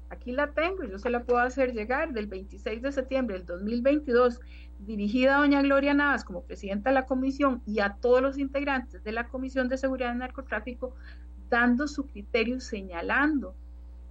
[0.10, 4.40] Aquí la tengo, yo se la puedo hacer llegar del 26 de septiembre del 2022,
[4.80, 9.04] dirigida a doña Gloria Navas como presidenta de la comisión y a todos los integrantes
[9.04, 10.96] de la Comisión de Seguridad y Narcotráfico,
[11.50, 13.54] dando su criterio, señalando,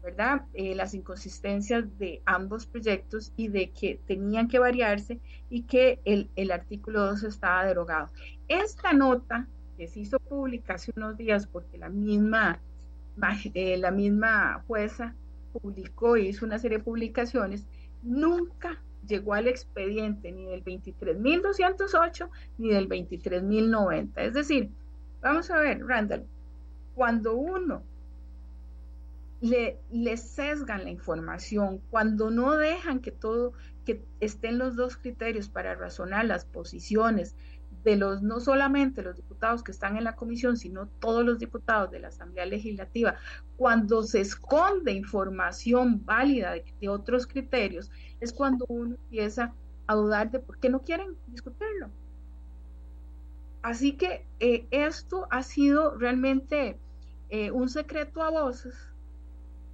[0.03, 6.01] ¿verdad?, eh, las inconsistencias de ambos proyectos y de que tenían que variarse y que
[6.05, 8.09] el, el artículo 2 estaba derogado.
[8.49, 12.59] Esta nota que se hizo pública hace unos días porque la misma,
[13.55, 15.15] eh, la misma jueza
[15.53, 17.67] publicó y hizo una serie de publicaciones,
[18.03, 24.11] nunca llegó al expediente ni del 23.208 ni del 23.090.
[24.17, 24.71] Es decir,
[25.21, 26.27] vamos a ver, Randall,
[26.95, 27.83] cuando uno
[29.41, 33.53] le, le sesgan la información, cuando no dejan que todo,
[33.85, 37.37] que estén los dos criterios para razonar las posiciones
[37.85, 41.91] de los, no solamente los diputados que están en la comisión, sino todos los diputados
[41.91, 43.17] de la Asamblea Legislativa,
[43.57, 49.55] cuando se esconde información válida de, otros criterios, es cuando uno empieza
[49.87, 51.89] a dudar de por qué no quieren discutirlo.
[53.63, 56.79] Así que eh, esto ha sido realmente
[57.31, 58.75] eh, un secreto a voces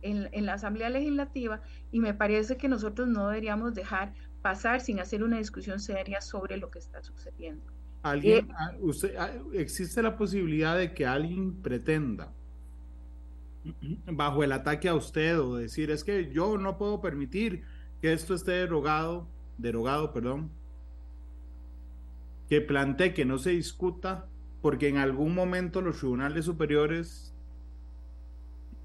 [0.02, 4.12] en, en, la Asamblea Legislativa y me parece que nosotros no deberíamos dejar
[4.42, 7.73] pasar sin hacer una discusión seria sobre lo que está sucediendo.
[8.04, 12.30] ¿Alguien, ah, usted, ah, existe la posibilidad de que alguien pretenda
[14.06, 17.62] bajo el ataque a usted o decir es que yo no puedo permitir
[18.02, 20.50] que esto esté derogado, derogado, perdón,
[22.50, 24.28] que plantee que no se discuta
[24.60, 27.34] porque en algún momento los tribunales superiores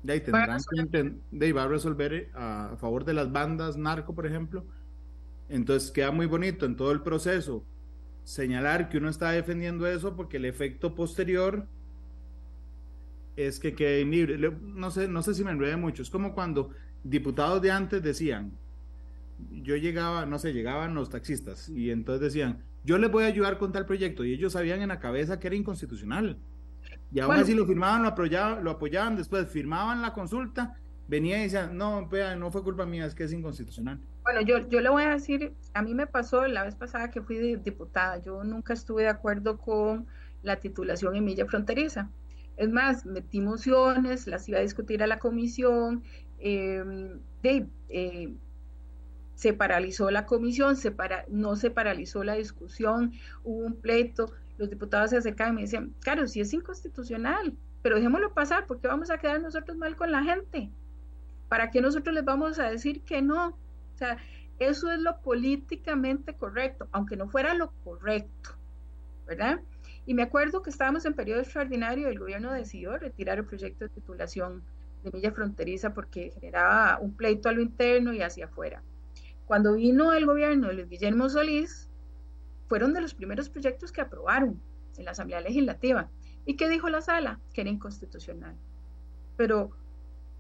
[0.02, 3.76] De ahí tendrán que de ahí va a resolver eh, a favor de las bandas
[3.76, 4.66] narco, por ejemplo.
[5.50, 7.66] Entonces queda muy bonito en todo el proceso
[8.30, 11.66] señalar que uno está defendiendo eso porque el efecto posterior
[13.36, 14.38] es que quede libre.
[14.62, 16.04] No sé, no sé si me enredé mucho.
[16.04, 16.70] Es como cuando
[17.04, 18.52] diputados de antes decían,
[19.64, 23.58] yo llegaba, no sé, llegaban los taxistas y entonces decían, yo les voy a ayudar
[23.58, 26.38] con tal proyecto y ellos sabían en la cabeza que era inconstitucional.
[27.12, 30.78] Y aún así lo firmaban, lo apoyaban, lo apoyaban, después firmaban la consulta,
[31.10, 34.00] venía y decían, no, no fue culpa mía, es que es inconstitucional.
[34.24, 37.22] Bueno, yo, yo le voy a decir, a mí me pasó la vez pasada que
[37.22, 40.06] fui diputada, yo nunca estuve de acuerdo con
[40.44, 42.10] la titulación en milla fronteriza.
[42.58, 46.04] Es más, metí mociones, las iba a discutir a la comisión,
[46.40, 48.34] em, eh,
[49.34, 54.70] se paralizó la comisión, se para, no se paralizó la discusión, hubo un pleito, los
[54.70, 59.10] diputados se acercaban y me decían, claro, sí es inconstitucional, pero dejémoslo pasar, porque vamos
[59.10, 60.70] a quedar nosotros mal con la gente.
[61.50, 63.50] ¿Para qué nosotros les vamos a decir que no?
[63.50, 64.18] O sea,
[64.60, 68.52] eso es lo políticamente correcto, aunque no fuera lo correcto,
[69.28, 69.60] ¿verdad?
[70.06, 73.86] Y me acuerdo que estábamos en periodo extraordinario y el gobierno decidió retirar el proyecto
[73.86, 74.64] de titulación
[75.04, 78.82] de milla fronteriza porque generaba un pleito a lo interno y hacia afuera.
[79.46, 81.90] Cuando vino el gobierno de Luis Guillermo Solís,
[82.68, 84.62] fueron de los primeros proyectos que aprobaron
[84.98, 86.10] en la Asamblea Legislativa.
[86.46, 87.40] ¿Y qué dijo la sala?
[87.54, 88.56] Que era inconstitucional.
[89.38, 89.72] Pero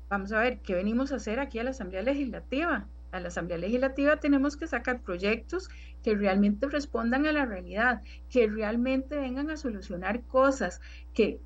[0.09, 2.87] vamos a ver, ¿qué venimos a hacer aquí a la Asamblea Legislativa?
[3.11, 5.69] A la Asamblea Legislativa tenemos que sacar proyectos
[6.03, 10.81] que realmente respondan a la realidad, que realmente vengan a solucionar cosas,
[11.13, 11.39] que,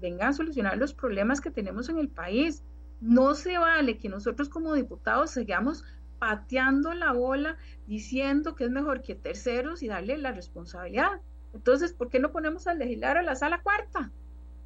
[0.00, 2.62] vengan a solucionar los problemas que tenemos en el país.
[3.00, 5.84] No se vale que nosotros como diputados sigamos
[6.18, 11.20] pateando la bola diciendo que es mejor que terceros y darle la responsabilidad.
[11.54, 14.10] Entonces, ¿por qué no ponemos al legislar a la sala cuarta?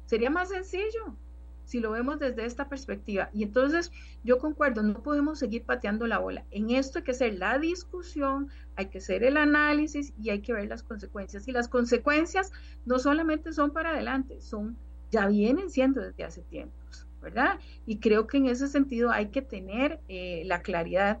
[0.05, 1.17] Sería más sencillo
[1.65, 3.29] si lo vemos desde esta perspectiva.
[3.33, 3.91] Y entonces
[4.23, 6.45] yo concuerdo, no podemos seguir pateando la bola.
[6.51, 10.53] En esto hay que hacer la discusión, hay que hacer el análisis y hay que
[10.53, 11.47] ver las consecuencias.
[11.47, 12.51] Y las consecuencias
[12.85, 14.77] no solamente son para adelante, son
[15.11, 17.59] ya vienen siendo desde hace tiempos, ¿verdad?
[17.85, 21.19] Y creo que en ese sentido hay que tener eh, la claridad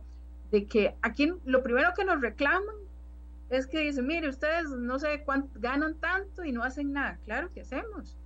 [0.51, 2.75] de que aquí lo primero que nos reclaman
[3.49, 7.19] es que dicen, mire, ustedes no sé cuánto ganan tanto y no hacen nada.
[7.25, 8.17] Claro que hacemos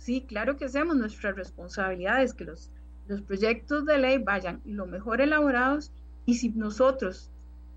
[0.00, 0.96] Sí, claro que hacemos.
[0.96, 2.70] Nuestra responsabilidad es que los,
[3.06, 5.92] los proyectos de ley vayan lo mejor elaborados
[6.24, 7.30] y si nosotros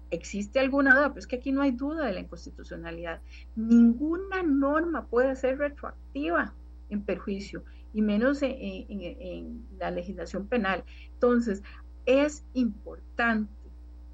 [0.09, 3.19] existe alguna duda, pues que aquí no hay duda de la inconstitucionalidad.
[3.57, 6.53] Ninguna norma puede ser retroactiva
[6.89, 10.85] en perjuicio y menos en, en la legislación penal.
[11.15, 11.61] Entonces,
[12.05, 13.51] es importante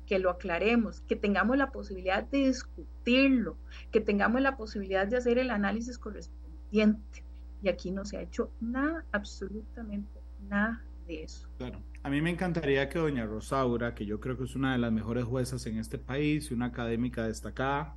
[0.08, 3.56] que lo aclaremos, que tengamos la posibilidad de discutirlo,
[3.92, 7.29] que tengamos la posibilidad de hacer el análisis correspondiente
[7.62, 11.48] y aquí no se ha hecho nada, absolutamente nada de eso.
[11.58, 11.82] Claro.
[12.02, 14.92] A mí me encantaría que doña Rosaura, que yo creo que es una de las
[14.92, 17.96] mejores juezas en este país y una académica destacada,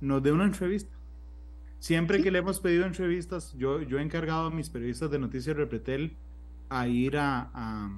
[0.00, 0.98] nos dé una entrevista.
[1.78, 5.56] Siempre que le hemos pedido entrevistas, yo, yo he encargado a mis periodistas de Noticias
[5.56, 6.16] Repretel
[6.68, 7.90] a ir a, a,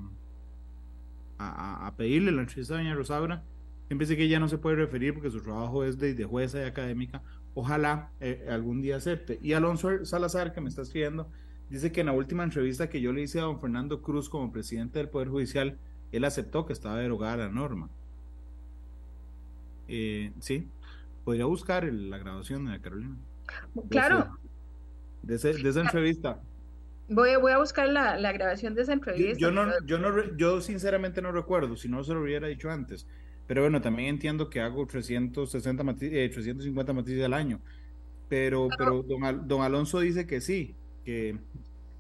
[1.38, 3.42] a, pedirle la entrevista a doña Rosaura.
[3.86, 6.60] Siempre sé que ella no se puede referir porque su trabajo es de, de jueza
[6.60, 7.22] y académica,
[7.54, 9.38] Ojalá eh, algún día acepte.
[9.42, 11.28] Y Alonso Salazar, que me está escribiendo,
[11.68, 14.52] dice que en la última entrevista que yo le hice a don Fernando Cruz como
[14.52, 15.78] presidente del Poder Judicial,
[16.12, 17.88] él aceptó que estaba derogada la norma.
[19.88, 20.68] Eh, sí,
[21.24, 23.16] podría buscar la grabación de Carolina.
[23.88, 24.38] Claro.
[25.22, 26.40] De, esa entrevista.
[27.08, 29.38] Voy, voy a buscar la, grabación de esa entrevista.
[29.38, 33.06] Yo, no, yo, no, yo sinceramente no recuerdo, si no se lo hubiera dicho antes.
[33.50, 37.58] Pero bueno, también entiendo que hago 360 eh, 350 matices al año.
[38.28, 41.36] Pero, pero don, don Alonso dice que sí, que,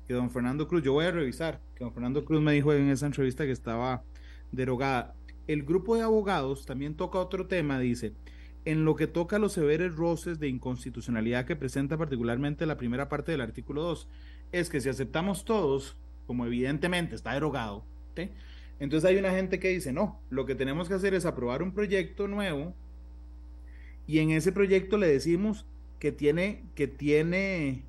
[0.06, 2.88] que don Fernando Cruz, yo voy a revisar, que don Fernando Cruz me dijo en
[2.88, 4.04] esa entrevista que estaba
[4.52, 5.16] derogada.
[5.48, 8.12] El grupo de abogados también toca otro tema, dice,
[8.64, 13.08] en lo que toca a los severos roces de inconstitucionalidad que presenta particularmente la primera
[13.08, 14.08] parte del artículo 2,
[14.52, 15.96] es que si aceptamos todos,
[16.28, 17.84] como evidentemente está derogado,
[18.14, 18.30] ¿sí?
[18.80, 21.72] Entonces hay una gente que dice, no, lo que tenemos que hacer es aprobar un
[21.72, 22.74] proyecto nuevo
[24.06, 25.66] y en ese proyecto le decimos
[25.98, 27.84] que tiene, que tiene,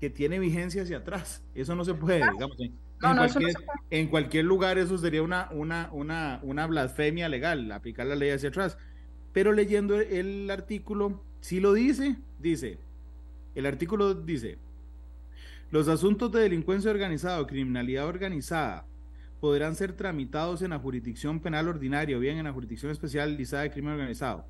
[0.00, 1.42] que tiene vigencia hacia atrás.
[1.56, 2.56] Eso no se puede, digamos.
[2.60, 3.54] En, cualquier,
[3.90, 8.50] en cualquier, lugar eso sería una, una, una, una blasfemia legal, aplicar la ley hacia
[8.50, 8.78] atrás.
[9.32, 12.78] Pero leyendo el artículo, sí lo dice, dice,
[13.56, 14.58] el artículo dice,
[15.72, 18.86] los asuntos de delincuencia organizada criminalidad organizada
[19.40, 23.70] podrán ser tramitados en la jurisdicción penal ordinaria o bien en la jurisdicción especializada de
[23.70, 24.46] crimen organizado.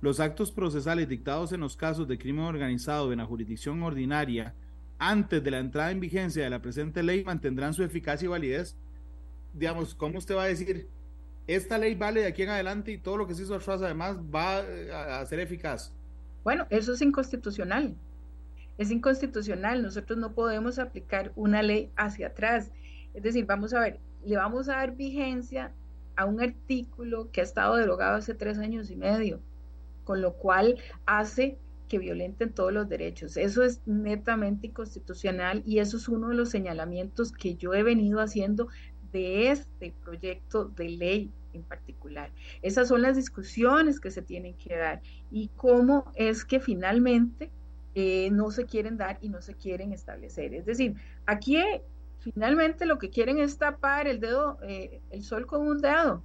[0.00, 4.54] Los actos procesales dictados en los casos de crimen organizado en la jurisdicción ordinaria
[4.98, 8.76] antes de la entrada en vigencia de la presente ley mantendrán su eficacia y validez.
[9.54, 10.88] Digamos, ¿cómo usted va a decir?
[11.46, 14.18] Esta ley vale de aquí en adelante y todo lo que se hizo atrás además
[14.18, 15.92] va a ser eficaz.
[16.44, 17.94] Bueno, eso es inconstitucional.
[18.76, 19.82] Es inconstitucional.
[19.82, 22.70] Nosotros no podemos aplicar una ley hacia atrás.
[23.14, 25.72] Es decir, vamos a ver, le vamos a dar vigencia
[26.16, 29.40] a un artículo que ha estado derogado hace tres años y medio,
[30.04, 31.58] con lo cual hace
[31.88, 33.36] que violenten todos los derechos.
[33.36, 38.20] Eso es netamente inconstitucional y eso es uno de los señalamientos que yo he venido
[38.20, 38.68] haciendo
[39.12, 42.30] de este proyecto de ley en particular.
[42.62, 45.00] Esas son las discusiones que se tienen que dar
[45.30, 47.50] y cómo es que finalmente
[47.94, 50.54] eh, no se quieren dar y no se quieren establecer.
[50.54, 50.94] Es decir,
[51.26, 51.56] aquí
[52.20, 56.22] finalmente lo que quieren es tapar el dedo, eh, el sol con un dedo,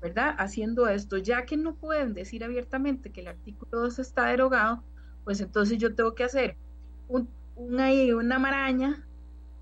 [0.00, 0.34] ¿verdad?
[0.38, 4.82] Haciendo esto, ya que no pueden decir abiertamente que el artículo 2 está derogado,
[5.24, 6.56] pues entonces yo tengo que hacer
[7.08, 9.06] un, una maraña,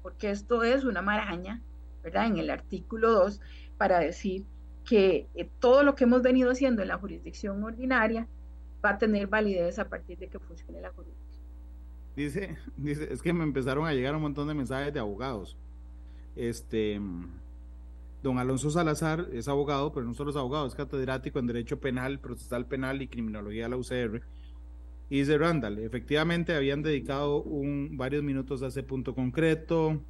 [0.02, 1.62] porque esto es una maraña,
[2.02, 2.26] ¿verdad?
[2.26, 3.40] En el artículo 2,
[3.76, 4.46] para decir
[4.84, 8.26] que eh, todo lo que hemos venido haciendo en la jurisdicción ordinaria
[8.84, 11.29] va a tener validez a partir de que funcione la jurisdicción.
[12.16, 15.56] Dice, dice, es que me empezaron a llegar un montón de mensajes de abogados.
[16.36, 17.00] Este,
[18.22, 22.18] don Alonso Salazar es abogado, pero no solo es abogado, es catedrático en Derecho Penal,
[22.20, 24.22] Procesal Penal y Criminología de la UCR.
[25.08, 27.44] Y dice Randall, efectivamente habían dedicado
[27.90, 30.00] varios minutos a ese punto concreto.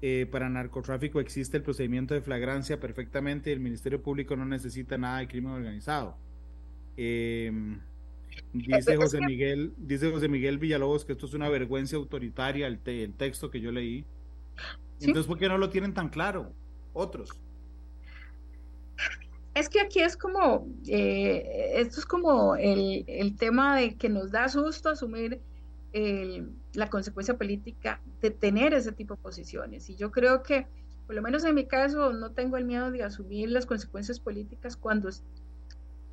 [0.00, 4.98] Eh, para narcotráfico existe el procedimiento de flagrancia perfectamente y el Ministerio Público no necesita
[4.98, 6.16] nada de crimen organizado.
[6.96, 7.52] Eh,
[8.52, 13.50] Dice José Miguel, dice José Miguel Villalobos que esto es una vergüenza autoritaria, el, texto
[13.50, 14.04] que yo leí.
[15.00, 16.52] Entonces, ¿por qué no lo tienen tan claro?
[16.92, 17.30] Otros.
[19.54, 24.30] Es que aquí es como, eh, esto es como el, el, tema de que nos
[24.30, 25.40] da susto asumir
[26.74, 29.88] la consecuencia política de tener ese tipo de posiciones.
[29.90, 30.66] Y yo creo que,
[31.06, 34.76] por lo menos en mi caso, no tengo el miedo de asumir las consecuencias políticas
[34.76, 35.08] cuando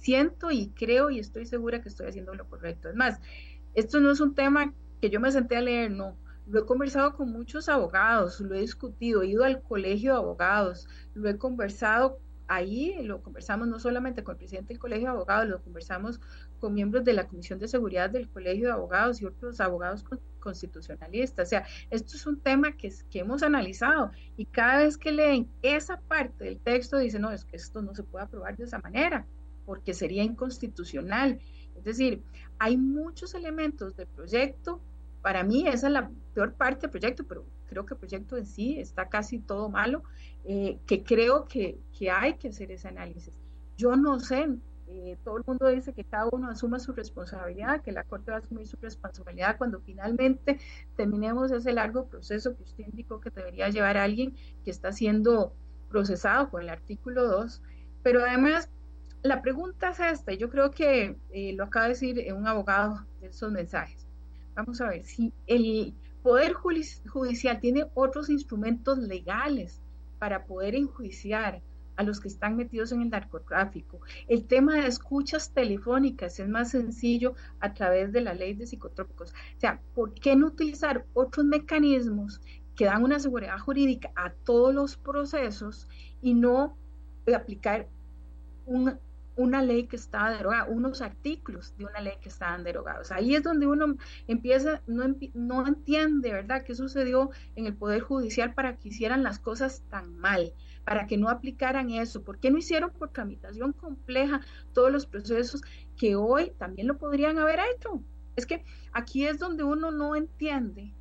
[0.06, 2.90] siento y creo y estoy segura que estoy haciendo lo correcto.
[2.90, 3.20] Es más,
[3.74, 6.16] esto no es un tema que yo me senté a leer, no.
[6.48, 10.88] Lo he conversado con muchos abogados, lo he discutido, he ido al colegio de abogados,
[11.16, 15.50] lo he conversado ahí, lo conversamos no solamente con el presidente del colegio de abogados,
[15.50, 16.22] lo conversamos
[16.60, 20.06] con miembros de la Comisión de Seguridad del Colegio de Abogados y otros abogados
[20.40, 21.48] constitucionalistas.
[21.48, 25.50] O sea, esto es un tema que, que hemos analizado y cada vez que leen
[25.64, 28.78] esa parte del texto dicen, no, es que esto no se puede aprobar de esa
[28.78, 29.26] manera
[29.66, 31.40] porque sería inconstitucional.
[31.76, 32.24] Es decir,
[32.60, 34.80] hay muchos elementos del proyecto.
[35.22, 38.46] Para mí esa es la peor parte del proyecto, pero creo que el proyecto en
[38.46, 40.04] sí está casi todo malo,
[40.46, 43.34] eh, que creo que, que, hay que hacer ese análisis.
[43.78, 44.48] Yo no sé,
[44.88, 48.38] eh, todo el mundo dice que cada uno asuma su responsabilidad, que la Corte va
[48.38, 50.60] a asumir su responsabilidad cuando finalmente
[50.96, 55.54] terminemos ese largo proceso que usted indicó que debería llevar a alguien que está siendo
[55.90, 57.62] procesado con el artículo 2,
[58.04, 58.70] pero además
[59.26, 63.28] la pregunta es esta, yo creo que eh, lo acaba de decir un abogado de
[63.28, 64.06] esos mensajes.
[64.54, 69.82] Vamos a ver, si el Poder Judicial tiene otros instrumentos legales
[70.20, 71.62] para poder enjuiciar
[71.98, 74.00] a los que están metidos en el narcotráfico.
[74.28, 79.32] El tema de escuchas telefónicas es más sencillo a través de la ley de psicotrópicos.
[79.32, 82.42] O sea, ¿por qué no utilizar otros mecanismos
[82.76, 85.88] que dan una seguridad jurídica a todos los procesos
[86.22, 86.78] y no
[87.34, 87.88] aplicar
[88.66, 89.00] un
[89.36, 93.12] una ley que estaba derogada, unos artículos de una ley que estaban derogados.
[93.12, 93.96] Ahí es donde uno
[94.28, 99.40] empieza, no, no entiende, ¿verdad?, qué sucedió en el Poder Judicial para que hicieran las
[99.40, 100.54] cosas tan mal,
[100.86, 102.24] para que no aplicaran eso.
[102.24, 104.42] ¿Por qué no hicieron por tramitación compleja
[104.74, 105.62] todos los procesos
[105.98, 108.02] que hoy también lo podrían haber hecho?
[108.36, 110.94] Es que aquí es donde uno no entiende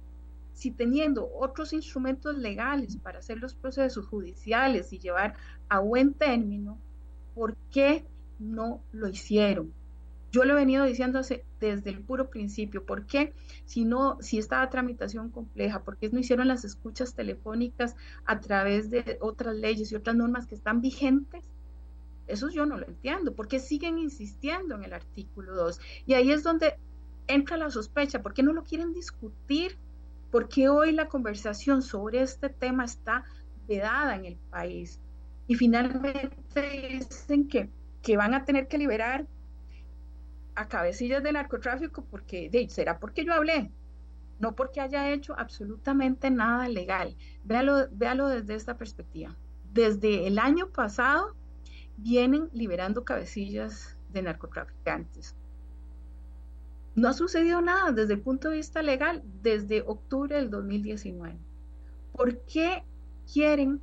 [0.53, 5.35] si teniendo otros instrumentos legales para hacer los procesos judiciales y llevar
[5.69, 6.79] a buen término,
[7.35, 8.05] ¿por qué
[8.39, 9.73] no lo hicieron.
[10.35, 11.21] Yo lo he venido diciendo
[11.61, 12.85] desde el puro principio.
[12.85, 13.33] ¿Por qué?
[13.67, 18.91] Si no, si estaba tramitación compleja, ¿por qué no hicieron las escuchas telefónicas a través
[18.91, 21.45] de otras leyes y otras normas que están vigentes?
[22.27, 23.35] Eso yo no lo entiendo.
[23.35, 25.79] ¿Por qué siguen insistiendo en el artículo 2?
[26.07, 26.79] Y ahí es donde
[27.29, 28.21] entra la sospecha.
[28.21, 29.79] ¿Por qué no lo quieren discutir?
[30.33, 33.25] ¿Por qué hoy la conversación sobre este tema está
[33.69, 34.99] vedada en el país?
[35.47, 37.71] Y finalmente dicen que
[38.05, 39.27] que van a tener que liberar
[40.55, 43.73] a cabecillas de narcotráfico porque, será porque yo hablé,
[44.39, 47.17] no porque haya hecho absolutamente nada legal.
[47.45, 49.35] Véalo, véalo desde esta perspectiva.
[49.73, 51.35] Desde el año pasado
[51.97, 55.35] vienen liberando cabecillas de narcotraficantes.
[56.95, 61.37] No ha sucedido nada desde el punto de vista legal desde octubre del 2019.
[62.13, 62.85] ¿Por qué
[63.33, 63.81] quieren,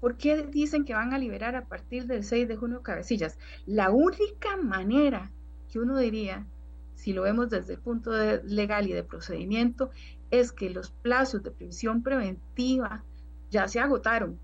[0.00, 3.38] por qué dicen que van a liberar a partir del 6 de junio cabecillas?
[3.66, 5.30] La única manera
[5.70, 6.46] que uno diría,
[6.94, 9.90] si lo vemos desde el punto de legal y de procedimiento,
[10.30, 13.04] es que los plazos de previsión preventiva
[13.50, 14.38] ya se agotaron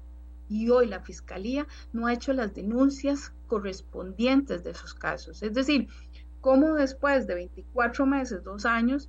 [0.49, 5.43] y hoy la Fiscalía no ha hecho las denuncias correspondientes de esos casos.
[5.43, 5.89] Es decir,
[6.41, 9.09] cómo después de 24 meses, dos años,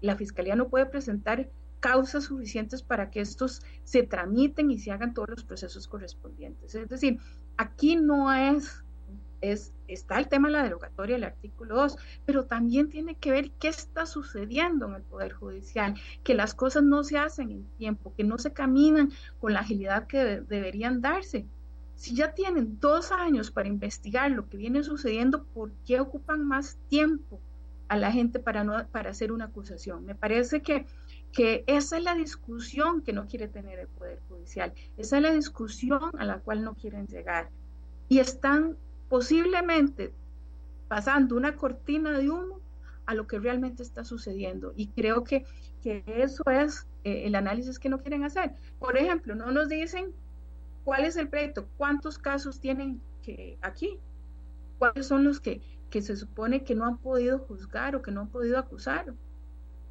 [0.00, 1.48] la Fiscalía no puede presentar
[1.80, 6.74] causas suficientes para que estos se tramiten y se hagan todos los procesos correspondientes.
[6.74, 7.18] Es decir,
[7.56, 8.84] aquí no es
[9.40, 13.50] es, está el tema de la derogatoria del artículo 2, pero también tiene que ver
[13.52, 18.14] qué está sucediendo en el Poder Judicial, que las cosas no se hacen en tiempo,
[18.16, 21.46] que no se caminan con la agilidad que deberían darse.
[21.94, 26.78] Si ya tienen dos años para investigar lo que viene sucediendo, ¿por qué ocupan más
[26.88, 27.40] tiempo
[27.88, 30.04] a la gente para, no, para hacer una acusación?
[30.04, 30.86] Me parece que,
[31.36, 35.32] que esa es la discusión que no quiere tener el Poder Judicial, esa es la
[35.32, 37.50] discusión a la cual no quieren llegar.
[38.08, 38.78] Y están
[39.10, 40.14] posiblemente
[40.88, 42.58] pasando una cortina de humo
[43.04, 44.72] a lo que realmente está sucediendo.
[44.76, 45.44] Y creo que,
[45.82, 48.54] que eso es eh, el análisis que no quieren hacer.
[48.78, 50.14] Por ejemplo, no nos dicen
[50.84, 53.98] cuál es el proyecto, cuántos casos tienen que aquí,
[54.78, 55.60] cuáles son los que,
[55.90, 59.12] que se supone que no han podido juzgar o que no han podido acusar.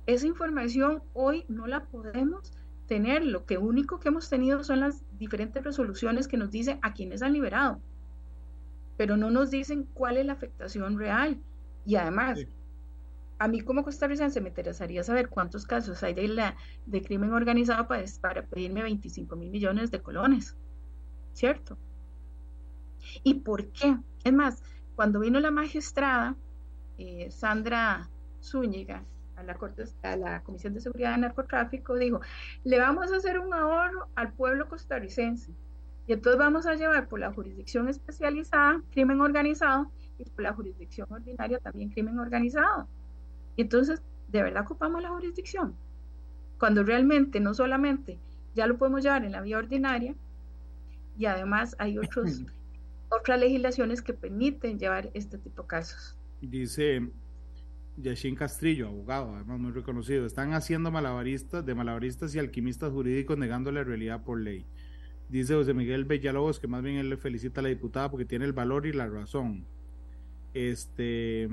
[0.05, 2.51] Esa información hoy no la podemos
[2.87, 3.25] tener.
[3.25, 7.21] Lo que único que hemos tenido son las diferentes resoluciones que nos dicen a quienes
[7.21, 7.81] han liberado
[8.97, 11.39] pero no nos dicen cuál es la afectación real.
[11.85, 12.39] Y además,
[13.37, 17.87] a mí como costarricense me interesaría saber cuántos casos hay de, la, de crimen organizado
[17.87, 20.55] para, para pedirme 25 mil millones de colones,
[21.33, 21.77] ¿cierto?
[23.23, 23.97] ¿Y por qué?
[24.23, 24.63] Es más,
[24.95, 26.35] cuando vino la magistrada
[26.97, 28.09] eh, Sandra
[28.41, 29.03] Zúñiga
[29.35, 32.21] a la, Corte, a la Comisión de Seguridad de Narcotráfico, dijo,
[32.63, 35.51] le vamos a hacer un ahorro al pueblo costarricense
[36.07, 41.07] y entonces vamos a llevar por la jurisdicción especializada crimen organizado y por la jurisdicción
[41.09, 42.87] ordinaria también crimen organizado.
[43.55, 45.75] Y entonces, ¿de verdad ocupamos la jurisdicción?
[46.59, 48.19] Cuando realmente no solamente
[48.53, 50.15] ya lo podemos llevar en la vía ordinaria,
[51.17, 52.41] y además hay otros,
[53.09, 56.15] otras legislaciones que permiten llevar este tipo de casos.
[56.41, 57.09] Dice
[57.97, 63.71] Yashin Castrillo, abogado, además muy reconocido, están haciendo malabaristas, de malabaristas y alquimistas jurídicos negando
[63.71, 64.65] la realidad por ley.
[65.29, 68.45] Dice José Miguel Bellalobos que más bien él le felicita a la diputada porque tiene
[68.45, 69.65] el valor y la razón.
[70.53, 71.49] Este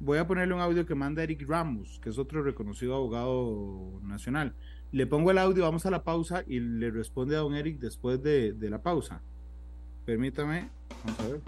[0.00, 4.54] voy a ponerle un audio que manda Eric Ramos, que es otro reconocido abogado nacional.
[4.92, 8.22] Le pongo el audio, vamos a la pausa y le responde a don Eric después
[8.22, 9.20] de, la pausa.
[10.04, 10.70] Permítame,
[11.04, 11.40] vamos a ver.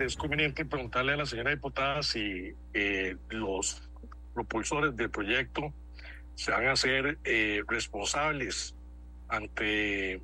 [0.00, 3.82] Es conveniente preguntarle a la señora diputada si eh, los
[4.32, 5.72] propulsores del proyecto
[6.34, 8.74] se van a hacer eh, responsables
[9.28, 10.20] ante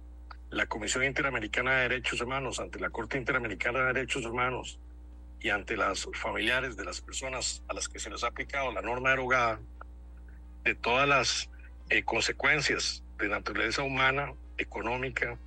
[0.51, 4.81] la Comisión Interamericana de Derechos Humanos, ante la Corte Interamericana de Derechos Humanos
[5.41, 8.83] y ante las familiares de las personas a las que se les ha aplicado la
[8.83, 9.61] norma derogada,
[10.65, 11.51] de todas las
[11.91, 15.39] eh, consecuencias de naturaleza humana, económica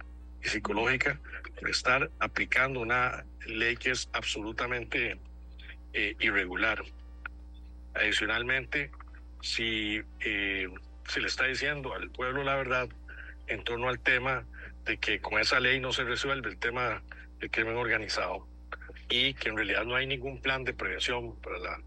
[0.44, 1.20] y psicológica
[1.62, 5.18] estar aplicando una ley que es absolutamente
[5.94, 6.84] eh, irregular.
[7.94, 8.92] Adicionalmente,
[9.42, 10.68] si eh,
[11.08, 12.90] se le está diciendo al pueblo la verdad
[13.48, 14.46] en torno al tema
[14.86, 17.04] de que con esa ley no se resuelve el tema
[17.40, 18.48] del crimen organizado
[19.10, 21.82] y que en realidad no hay ningún plan de prevención para la,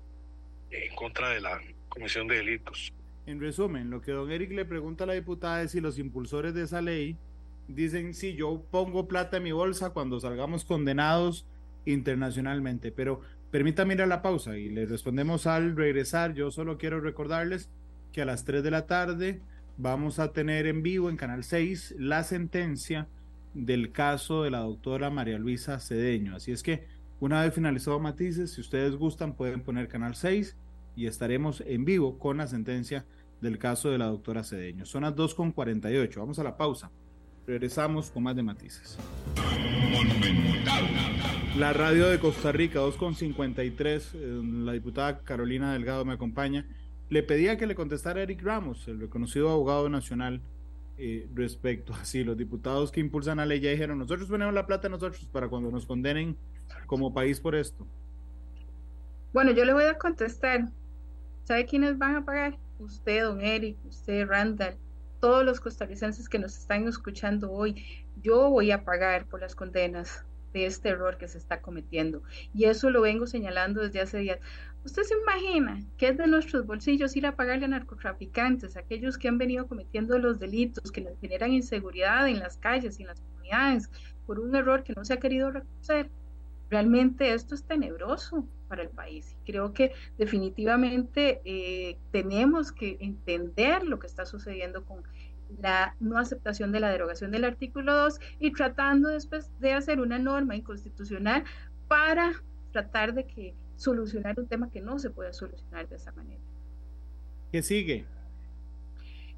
[0.70, 2.92] en contra de la comisión de delitos.
[3.26, 6.54] En resumen, lo que don Eric le pregunta a la diputada es si los impulsores
[6.54, 7.16] de esa ley
[7.68, 11.46] dicen si yo pongo plata en mi bolsa cuando salgamos condenados
[11.84, 12.92] internacionalmente.
[12.92, 16.34] Pero permítame ir a la pausa y le respondemos al regresar.
[16.34, 17.70] Yo solo quiero recordarles
[18.12, 19.40] que a las 3 de la tarde
[19.78, 23.08] vamos a tener en vivo en Canal 6 la sentencia
[23.54, 26.36] del caso de la doctora María Luisa Cedeño.
[26.36, 26.86] Así es que
[27.20, 30.56] una vez finalizado Matices, si ustedes gustan pueden poner Canal 6
[30.96, 33.06] y estaremos en vivo con la sentencia
[33.40, 34.86] del caso de la doctora Cedeño.
[34.86, 36.16] Son las 2.48.
[36.16, 36.90] Vamos a la pausa.
[37.46, 38.98] Regresamos con más de Matices.
[41.56, 44.14] La radio de Costa Rica, 2.53.
[44.14, 46.66] Eh, la diputada Carolina Delgado me acompaña
[47.08, 50.40] le pedía que le contestara Eric Ramos, el reconocido abogado nacional,
[50.98, 54.66] eh, respecto a si los diputados que impulsan la ley ya dijeron, nosotros ponemos la
[54.66, 56.36] plata nosotros para cuando nos condenen
[56.86, 57.86] como país por esto.
[59.32, 60.68] Bueno, yo le voy a contestar.
[61.44, 62.58] ¿Sabe quiénes van a pagar?
[62.78, 64.76] Usted, don Eric, usted, Randall,
[65.20, 67.84] todos los costarricenses que nos están escuchando hoy.
[68.22, 72.22] Yo voy a pagar por las condenas de este error que se está cometiendo.
[72.54, 74.38] Y eso lo vengo señalando desde hace días.
[74.84, 79.28] ¿Usted se imagina que es de nuestros bolsillos ir a pagarle a narcotraficantes, aquellos que
[79.28, 83.20] han venido cometiendo los delitos, que nos generan inseguridad en las calles y en las
[83.20, 83.90] comunidades
[84.26, 86.08] por un error que no se ha querido reconocer?
[86.70, 89.36] Realmente esto es tenebroso para el país.
[89.44, 95.02] Creo que definitivamente eh, tenemos que entender lo que está sucediendo con
[95.60, 100.18] la no aceptación de la derogación del artículo 2 y tratando después de hacer una
[100.18, 101.44] norma inconstitucional
[101.88, 102.42] para
[102.72, 106.40] tratar de que solucionar un tema que no se puede solucionar de esa manera.
[107.52, 108.04] ¿Qué sigue?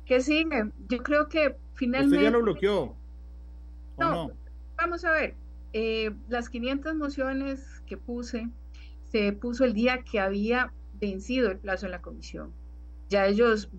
[0.07, 0.71] ¿Qué sigue?
[0.89, 2.17] Yo creo que finalmente...
[2.17, 2.97] ¿Usted ya lo bloqueó?
[3.99, 4.33] No,
[4.77, 5.35] vamos a ver.
[5.73, 8.49] Eh, las 500 mociones que puse,
[9.11, 12.53] se puso el día que había vencido el plazo en la comisión.
[13.09, 13.71] Ya ellos,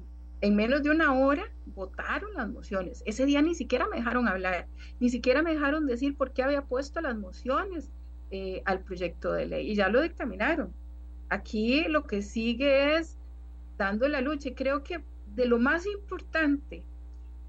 [0.41, 3.03] en menos de una hora, votaron las mociones.
[3.05, 4.67] Ese día ni siquiera me dejaron hablar,
[4.99, 7.89] ni siquiera me dejaron decir por qué había puesto las mociones
[8.31, 10.73] eh, al proyecto de ley y ya lo dictaminaron.
[11.29, 13.17] Aquí lo que sigue es
[13.77, 15.01] dando la lucha y creo que
[15.35, 16.83] de lo más importante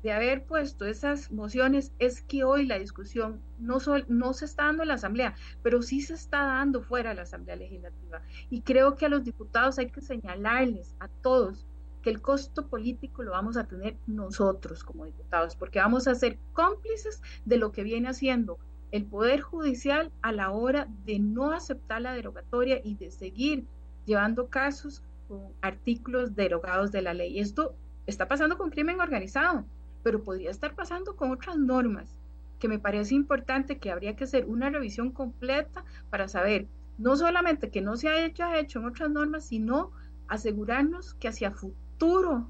[0.03, 3.79] de haber puesto esas mociones es que hoy la discusión no,
[4.09, 7.23] no se está dando en la Asamblea, pero sí se está dando fuera de la
[7.23, 8.23] Asamblea Legislativa.
[8.49, 11.67] Y creo que a los diputados hay que señalarles a todos
[12.03, 16.39] que el costo político lo vamos a tener nosotros como diputados, porque vamos a ser
[16.53, 18.59] cómplices de lo que viene haciendo
[18.91, 23.67] el Poder Judicial a la hora de no aceptar la derogatoria y de seguir
[24.07, 27.39] llevando casos con artículos derogados de la ley.
[27.39, 27.75] Esto
[28.07, 29.65] está pasando con crimen organizado,
[30.03, 32.17] pero podría estar pasando con otras normas
[32.59, 36.67] que me parece importante que habría que hacer una revisión completa para saber
[36.99, 39.91] no solamente que no se ha hecho, hecho en otras normas, sino
[40.29, 42.49] asegurarnos que hacia futuro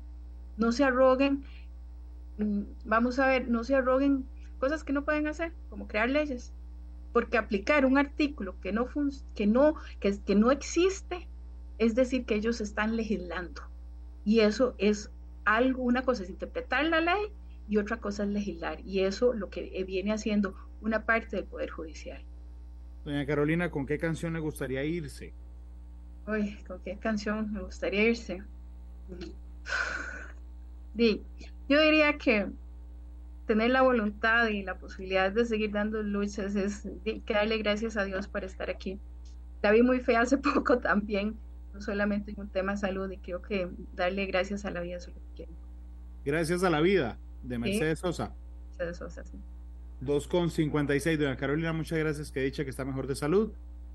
[0.56, 1.44] no se arroguen,
[2.38, 4.26] mm, vamos a ver, no se arroguen
[4.58, 6.52] cosas que no pueden hacer, como crear leyes,
[7.12, 8.88] porque aplicar un artículo que no
[9.34, 11.28] que no que, que no existe
[11.78, 13.62] es decir que ellos están legislando.
[14.24, 15.10] Y eso es
[15.44, 17.32] algo una cosa es interpretar la ley
[17.70, 21.70] y otra cosa es legislar y eso lo que viene haciendo una parte del poder
[21.70, 22.20] judicial.
[23.04, 25.32] Doña Carolina, ¿con qué canción le gustaría irse?
[26.26, 28.42] Uy, ¿con qué canción me gustaría irse?
[30.96, 31.22] Sí,
[31.68, 32.48] yo diría que
[33.46, 38.04] tener la voluntad y la posibilidad de seguir dando luchas es que darle gracias a
[38.04, 38.98] Dios por estar aquí.
[39.62, 41.36] La vi muy fea hace poco también,
[41.72, 44.96] no solamente en un tema de salud, y creo que darle gracias a la vida
[44.96, 45.52] es lo que quiero.
[46.24, 48.34] Gracias a la vida, de Mercedes Sosa.
[48.70, 49.38] Mercedes Sosa, sí.
[50.02, 51.18] 2,56.
[51.18, 53.52] Doña Carolina, muchas gracias, que dicha que está mejor de salud.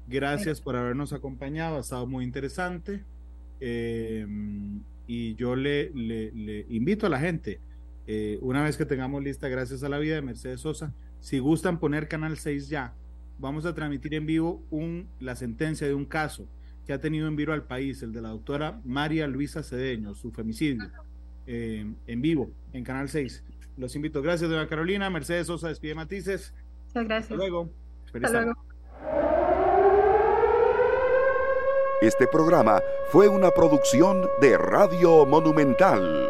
[0.08, 3.04] Gracias por habernos acompañado, ha estado muy interesante.
[3.60, 4.28] Eh,
[5.08, 7.60] y yo le, le, le invito a la gente
[8.08, 11.80] eh, una vez que tengamos lista, gracias a la vida de Mercedes Sosa, si gustan
[11.80, 12.94] poner Canal 6 ya,
[13.40, 16.48] vamos a transmitir en vivo un, la sentencia de un caso
[16.86, 20.32] que ha tenido en vivo al país, el de la doctora María Luisa Cedeño, su
[20.32, 20.88] femicidio,
[21.48, 23.44] eh, en vivo, en Canal 6.
[23.78, 24.22] Los invito.
[24.22, 25.10] Gracias, doña Carolina.
[25.10, 26.54] Mercedes Sosa despide Matices.
[26.88, 27.32] Muchas gracias.
[27.32, 27.70] Hasta luego.
[28.14, 28.54] Hasta luego.
[32.02, 36.30] Este programa fue una producción de Radio Monumental.